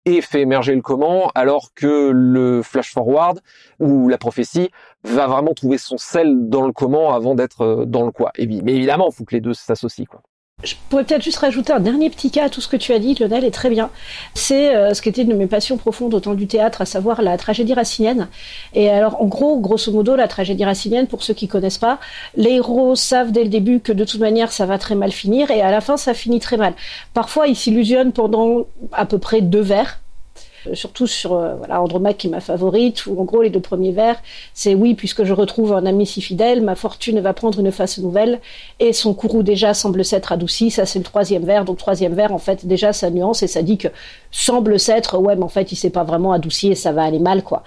et 0.07 0.23
fait 0.23 0.41
émerger 0.41 0.75
le 0.75 0.83
comment, 0.83 1.31
alors 1.35 1.75
que 1.75 2.11
le 2.11 2.63
flash 2.63 2.93
forward 2.93 3.41
ou 3.81 4.09
la 4.09 4.17
prophétie 4.17 4.71
va 5.05 5.27
vraiment 5.27 5.53
trouver 5.53 5.79
son 5.79 5.99
sel 5.99 6.49
dans 6.49 6.65
le 6.65 6.73
comment 6.73 7.13
avant 7.13 7.35
d'être 7.35 7.63
euh, 7.63 7.85
dans 7.85 8.05
le 8.05 8.13
quoi. 8.13 8.33
Mais 8.39 8.75
évidemment, 8.75 9.09
il 9.11 9.15
faut 9.15 9.25
que 9.25 9.35
les 9.35 9.41
deux 9.41 9.53
s'associent. 9.53 10.07
Quoi. 10.09 10.23
Je 10.65 10.75
pourrais 10.89 11.05
peut-être 11.05 11.23
juste 11.23 11.37
rajouter 11.37 11.75
un 11.75 11.81
dernier 11.81 12.09
petit 12.09 12.31
cas 12.31 12.47
à 12.47 12.49
tout 12.49 12.63
ce 12.63 12.69
que 12.69 12.79
tu 12.79 12.95
as 12.95 12.99
dit, 12.99 13.15
Lionel, 13.15 13.45
est 13.45 13.51
très 13.51 13.69
bien. 13.69 13.91
C'est 14.33 14.75
euh, 14.75 14.95
ce 14.95 15.03
qui 15.03 15.11
était 15.11 15.21
une 15.21 15.29
de 15.29 15.35
mes 15.35 15.47
passions 15.47 15.77
profondes 15.77 16.15
au 16.15 16.21
temps 16.21 16.33
du 16.33 16.47
théâtre, 16.47 16.81
à 16.81 16.87
savoir 16.87 17.21
la 17.21 17.37
tragédie 17.37 17.75
racinienne. 17.75 18.29
Et 18.73 18.89
alors, 18.89 19.21
en 19.23 19.27
gros, 19.27 19.59
grosso 19.61 19.93
modo, 19.93 20.17
la 20.17 20.29
tragédie 20.29 20.65
racinienne, 20.65 21.09
pour 21.09 21.23
ceux 21.23 21.35
qui 21.35 21.47
connaissent 21.47 21.77
pas, 21.77 22.01
les 22.37 22.53
héros 22.53 22.97
savent 22.97 23.33
dès 23.33 23.45
le 23.45 23.51
début 23.51 23.81
que 23.81 23.93
de 23.93 24.05
toute 24.07 24.19
manière, 24.19 24.51
ça 24.51 24.65
va 24.65 24.79
très 24.79 24.95
mal 24.95 25.13
finir, 25.13 25.51
et 25.51 25.61
à 25.61 25.71
la 25.71 25.83
fin, 25.83 25.99
ça 25.99 26.15
finit 26.15 26.41
très 26.41 26.57
mal. 26.57 26.73
Parfois, 27.13 27.49
ils 27.49 27.57
s'illusionnent 27.57 28.13
pendant 28.13 28.67
à 28.93 29.05
peu 29.05 29.19
près 29.19 29.43
deux 29.43 29.61
vers, 29.61 30.01
surtout 30.75 31.07
sur 31.07 31.35
euh, 31.35 31.55
voilà 31.55 31.81
Andromaque 31.81 32.19
qui 32.19 32.27
est 32.27 32.31
ma 32.31 32.41
favorite 32.41 33.07
où 33.07 33.21
en 33.21 33.25
gros 33.25 33.43
les 33.43 33.51
deux 33.51 33.61
premiers 33.61 33.93
vers 33.93 34.17
c'est 34.55 34.75
oui 34.75 34.95
puisque 34.95 35.25
je 35.25 35.33
retrouve 35.33 35.73
un 35.73 35.87
ami 35.87 36.07
si 36.07 36.21
fidèle 36.21 36.63
ma 36.63 36.75
fortune 36.75 37.21
va 37.21 37.33
prendre 37.33 37.61
une 37.61 37.73
face 37.73 37.99
nouvelle 37.99 38.41
et 38.81 38.93
son 38.93 39.15
courroux 39.15 39.43
déjà 39.43 39.75
semble 39.75 40.05
s'être 40.05 40.33
adouci. 40.33 40.71
Ça 40.71 40.87
c'est 40.87 40.99
le 40.99 41.05
troisième 41.05 41.45
vers. 41.45 41.65
Donc 41.65 41.79
troisième 41.79 42.15
vers 42.15 42.33
en 42.33 42.39
fait 42.39 42.67
déjà 42.67 42.93
ça 42.93 43.11
nuance 43.11 43.43
et 43.43 43.47
ça 43.47 43.63
dit 43.63 43.79
que 43.79 43.89
semble 44.31 44.79
s'être 44.79 45.19
ouais 45.19 45.37
mais 45.37 45.45
en 45.45 45.49
fait 45.49 45.73
il 45.73 45.77
s'est 45.77 45.91
pas 45.91 46.05
vraiment 46.05 46.33
adouci 46.33 46.69
et 46.69 46.75
ça 46.75 46.93
va 46.93 47.03
aller 47.03 47.19
mal 47.19 47.43
quoi. 47.43 47.63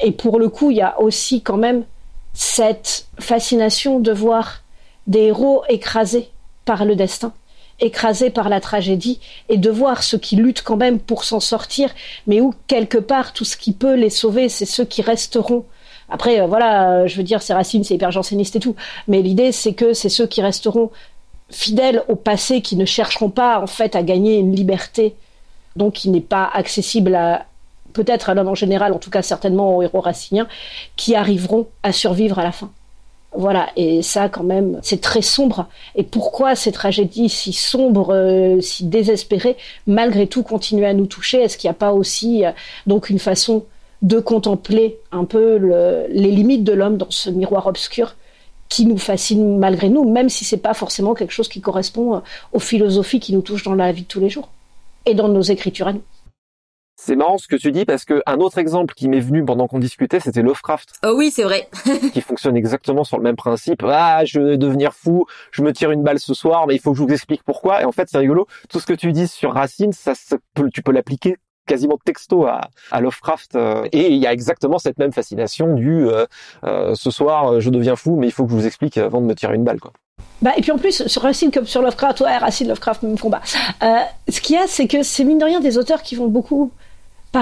Et 0.00 0.12
pour 0.12 0.38
le 0.38 0.48
coup 0.48 0.70
il 0.70 0.78
y 0.78 0.82
a 0.82 1.00
aussi 1.00 1.42
quand 1.42 1.56
même 1.56 1.84
cette 2.34 3.06
fascination 3.18 3.98
de 4.00 4.12
voir 4.12 4.62
des 5.06 5.24
héros 5.24 5.64
écrasés 5.68 6.30
par 6.64 6.84
le 6.84 6.94
destin 6.94 7.32
écrasés 7.80 8.30
par 8.30 8.48
la 8.48 8.60
tragédie 8.60 9.20
et 9.48 9.56
de 9.56 9.70
voir 9.70 10.02
ceux 10.02 10.18
qui 10.18 10.36
luttent 10.36 10.62
quand 10.62 10.76
même 10.76 10.98
pour 10.98 11.24
s'en 11.24 11.40
sortir, 11.40 11.90
mais 12.26 12.40
où 12.40 12.54
quelque 12.66 12.98
part 12.98 13.32
tout 13.32 13.44
ce 13.44 13.56
qui 13.56 13.72
peut 13.72 13.94
les 13.94 14.10
sauver, 14.10 14.48
c'est 14.48 14.66
ceux 14.66 14.84
qui 14.84 15.02
resteront. 15.02 15.64
Après, 16.08 16.40
euh, 16.40 16.46
voilà, 16.46 17.06
je 17.06 17.16
veux 17.16 17.22
dire, 17.22 17.42
c'est 17.42 17.54
Racine, 17.54 17.84
c'est 17.84 17.94
hyper 17.94 18.10
janséniste 18.10 18.56
et 18.56 18.60
tout, 18.60 18.74
mais 19.06 19.22
l'idée 19.22 19.52
c'est 19.52 19.74
que 19.74 19.92
c'est 19.92 20.08
ceux 20.08 20.26
qui 20.26 20.42
resteront 20.42 20.90
fidèles 21.50 22.02
au 22.08 22.16
passé, 22.16 22.60
qui 22.60 22.76
ne 22.76 22.84
chercheront 22.84 23.30
pas 23.30 23.60
en 23.60 23.66
fait 23.66 23.96
à 23.96 24.02
gagner 24.02 24.36
une 24.38 24.54
liberté, 24.54 25.14
donc 25.76 25.94
qui 25.94 26.10
n'est 26.10 26.20
pas 26.20 26.50
accessible 26.52 27.14
à 27.14 27.46
peut-être 27.94 28.28
à 28.30 28.34
l'homme 28.34 28.48
en 28.48 28.54
général, 28.54 28.92
en 28.92 28.98
tout 28.98 29.10
cas 29.10 29.22
certainement 29.22 29.76
aux 29.76 29.82
héros 29.82 30.00
raciniens, 30.00 30.46
qui 30.96 31.14
arriveront 31.14 31.66
à 31.82 31.92
survivre 31.92 32.38
à 32.38 32.44
la 32.44 32.52
fin. 32.52 32.70
Voilà, 33.36 33.68
et 33.76 34.00
ça 34.02 34.28
quand 34.28 34.42
même, 34.42 34.80
c'est 34.82 35.00
très 35.00 35.20
sombre. 35.22 35.68
Et 35.94 36.02
pourquoi 36.02 36.56
ces 36.56 36.72
tragédies 36.72 37.28
si 37.28 37.52
sombres, 37.52 38.14
euh, 38.14 38.60
si 38.60 38.84
désespérées, 38.84 39.56
malgré 39.86 40.26
tout 40.26 40.42
continuent 40.42 40.86
à 40.86 40.94
nous 40.94 41.06
toucher? 41.06 41.42
Est-ce 41.42 41.58
qu'il 41.58 41.68
n'y 41.68 41.72
a 41.72 41.74
pas 41.74 41.92
aussi 41.92 42.44
euh, 42.44 42.52
donc 42.86 43.10
une 43.10 43.18
façon 43.18 43.64
de 44.00 44.18
contempler 44.20 44.98
un 45.12 45.24
peu 45.24 45.56
les 46.08 46.30
limites 46.30 46.64
de 46.64 46.72
l'homme 46.72 46.96
dans 46.96 47.10
ce 47.10 47.30
miroir 47.30 47.66
obscur 47.66 48.14
qui 48.68 48.86
nous 48.86 48.98
fascine 48.98 49.58
malgré 49.58 49.88
nous, 49.88 50.08
même 50.08 50.28
si 50.28 50.44
c'est 50.44 50.58
pas 50.58 50.74
forcément 50.74 51.14
quelque 51.14 51.32
chose 51.32 51.48
qui 51.48 51.60
correspond 51.60 52.16
euh, 52.16 52.20
aux 52.52 52.58
philosophies 52.58 53.20
qui 53.20 53.32
nous 53.32 53.42
touchent 53.42 53.64
dans 53.64 53.74
la 53.74 53.92
vie 53.92 54.02
de 54.02 54.06
tous 54.06 54.20
les 54.20 54.30
jours 54.30 54.48
et 55.06 55.14
dans 55.14 55.28
nos 55.28 55.42
écritures 55.42 55.88
à 55.88 55.92
nous? 55.94 56.02
C'est 57.00 57.14
marrant 57.14 57.38
ce 57.38 57.46
que 57.46 57.54
tu 57.54 57.70
dis 57.70 57.84
parce 57.84 58.04
que 58.04 58.20
un 58.26 58.38
autre 58.38 58.58
exemple 58.58 58.92
qui 58.92 59.08
m'est 59.08 59.20
venu 59.20 59.44
pendant 59.44 59.68
qu'on 59.68 59.78
discutait, 59.78 60.18
c'était 60.18 60.42
Lovecraft. 60.42 60.94
Oh 61.06 61.14
oui, 61.16 61.30
c'est 61.30 61.44
vrai. 61.44 61.68
qui 62.12 62.20
fonctionne 62.20 62.56
exactement 62.56 63.04
sur 63.04 63.18
le 63.18 63.22
même 63.22 63.36
principe. 63.36 63.84
Ah, 63.86 64.24
je 64.24 64.40
vais 64.40 64.58
devenir 64.58 64.92
fou, 64.92 65.24
je 65.52 65.62
me 65.62 65.72
tire 65.72 65.92
une 65.92 66.02
balle 66.02 66.18
ce 66.18 66.34
soir, 66.34 66.66
mais 66.66 66.74
il 66.74 66.80
faut 66.80 66.90
que 66.90 66.98
je 66.98 67.04
vous 67.04 67.12
explique 67.12 67.44
pourquoi. 67.44 67.82
Et 67.82 67.84
en 67.84 67.92
fait, 67.92 68.08
c'est 68.10 68.18
rigolo. 68.18 68.48
Tout 68.68 68.80
ce 68.80 68.86
que 68.86 68.94
tu 68.94 69.12
dis 69.12 69.28
sur 69.28 69.54
Racine, 69.54 69.92
ça, 69.92 70.12
tu 70.72 70.82
peux 70.82 70.90
l'appliquer 70.90 71.36
quasiment 71.66 71.98
texto 72.04 72.46
à, 72.46 72.62
à 72.90 73.00
Lovecraft. 73.00 73.54
euh, 73.54 73.86
et 73.92 74.08
il 74.08 74.18
y 74.18 74.26
a 74.26 74.32
exactement 74.32 74.78
cette 74.78 74.98
même 74.98 75.12
fascination 75.12 75.74
du 75.74 76.08
euh, 76.08 76.26
euh, 76.64 76.96
ce 76.96 77.12
soir 77.12 77.60
je 77.60 77.70
deviens 77.70 77.94
fou, 77.94 78.16
mais 78.16 78.26
il 78.26 78.32
faut 78.32 78.44
que 78.44 78.50
je 78.50 78.56
vous 78.56 78.66
explique 78.66 78.98
avant 78.98 79.20
de 79.20 79.26
me 79.26 79.36
tirer 79.36 79.54
une 79.54 79.64
balle. 79.64 79.78
Quoi. 79.78 79.92
Bah, 80.40 80.52
et 80.56 80.60
puis 80.60 80.70
en 80.70 80.78
plus, 80.78 81.06
sur 81.06 81.22
Racine 81.22 81.50
comme 81.50 81.66
sur 81.66 81.82
Lovecraft, 81.82 82.20
ouais, 82.20 82.36
Racine, 82.36 82.68
Lovecraft, 82.68 83.02
même 83.02 83.18
combat. 83.18 83.40
Euh, 83.82 83.86
ce 84.28 84.40
qu'il 84.40 84.56
y 84.56 84.58
a, 84.58 84.66
c'est 84.66 84.86
que 84.86 85.02
c'est 85.02 85.24
mine 85.24 85.38
de 85.38 85.44
rien 85.44 85.60
des 85.60 85.78
auteurs 85.78 86.02
qui 86.02 86.14
vont 86.14 86.28
beaucoup 86.28 86.70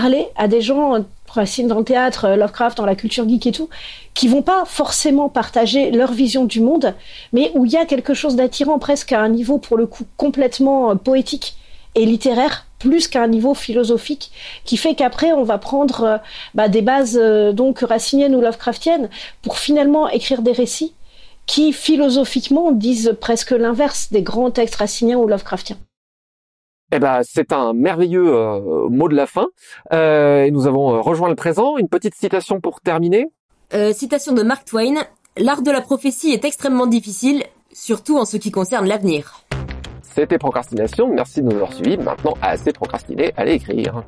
parler 0.00 0.28
à 0.36 0.46
des 0.48 0.60
gens, 0.60 0.94
euh, 0.94 1.00
Racine 1.28 1.68
dans 1.68 1.78
le 1.78 1.84
théâtre, 1.84 2.24
euh, 2.24 2.36
Lovecraft 2.36 2.78
dans 2.78 2.86
la 2.86 2.94
culture 2.94 3.28
geek 3.28 3.46
et 3.46 3.52
tout, 3.52 3.68
qui 4.14 4.28
vont 4.28 4.42
pas 4.42 4.64
forcément 4.64 5.28
partager 5.28 5.90
leur 5.90 6.12
vision 6.12 6.44
du 6.44 6.60
monde, 6.60 6.94
mais 7.32 7.50
où 7.54 7.66
il 7.66 7.72
y 7.72 7.76
a 7.76 7.84
quelque 7.84 8.14
chose 8.14 8.36
d'attirant 8.36 8.78
presque 8.78 9.12
à 9.12 9.20
un 9.20 9.28
niveau 9.28 9.58
pour 9.58 9.76
le 9.76 9.86
coup 9.86 10.04
complètement 10.16 10.90
euh, 10.90 10.94
poétique 10.94 11.56
et 11.94 12.04
littéraire 12.04 12.66
plus 12.78 13.08
qu'à 13.08 13.22
un 13.22 13.28
niveau 13.28 13.54
philosophique 13.54 14.30
qui 14.64 14.76
fait 14.76 14.94
qu'après 14.94 15.32
on 15.32 15.42
va 15.42 15.58
prendre 15.58 16.02
euh, 16.04 16.18
bah, 16.54 16.68
des 16.68 16.82
bases 16.82 17.18
euh, 17.20 17.52
donc 17.52 17.80
raciniennes 17.80 18.34
ou 18.34 18.40
Lovecraftiennes 18.40 19.08
pour 19.42 19.58
finalement 19.58 20.08
écrire 20.08 20.42
des 20.42 20.52
récits 20.52 20.92
qui 21.46 21.72
philosophiquement 21.72 22.72
disent 22.72 23.16
presque 23.20 23.52
l'inverse 23.52 24.08
des 24.12 24.22
grands 24.22 24.50
textes 24.50 24.76
raciniens 24.76 25.16
ou 25.16 25.26
Lovecraftiens. 25.26 25.78
Eh 26.92 27.00
ben, 27.00 27.22
c'est 27.24 27.52
un 27.52 27.72
merveilleux 27.72 28.32
euh, 28.32 28.88
mot 28.88 29.08
de 29.08 29.16
la 29.16 29.26
fin. 29.26 29.46
Euh, 29.92 30.44
et 30.44 30.50
nous 30.52 30.68
avons 30.68 30.94
euh, 30.94 31.00
rejoint 31.00 31.28
le 31.28 31.34
présent. 31.34 31.78
Une 31.78 31.88
petite 31.88 32.14
citation 32.14 32.60
pour 32.60 32.80
terminer. 32.80 33.26
Euh, 33.74 33.92
citation 33.92 34.32
de 34.32 34.42
Mark 34.42 34.64
Twain. 34.64 34.94
L'art 35.36 35.62
de 35.62 35.70
la 35.70 35.80
prophétie 35.80 36.30
est 36.30 36.44
extrêmement 36.44 36.86
difficile, 36.86 37.42
surtout 37.72 38.16
en 38.16 38.24
ce 38.24 38.36
qui 38.36 38.50
concerne 38.52 38.86
l'avenir. 38.86 39.42
C'était 40.02 40.38
Procrastination. 40.38 41.12
Merci 41.12 41.42
de 41.42 41.46
nous 41.46 41.56
avoir 41.56 41.72
suivis. 41.72 41.98
Maintenant, 41.98 42.34
assez 42.40 42.72
procrastiné, 42.72 43.32
allez 43.36 43.54
écrire. 43.54 44.02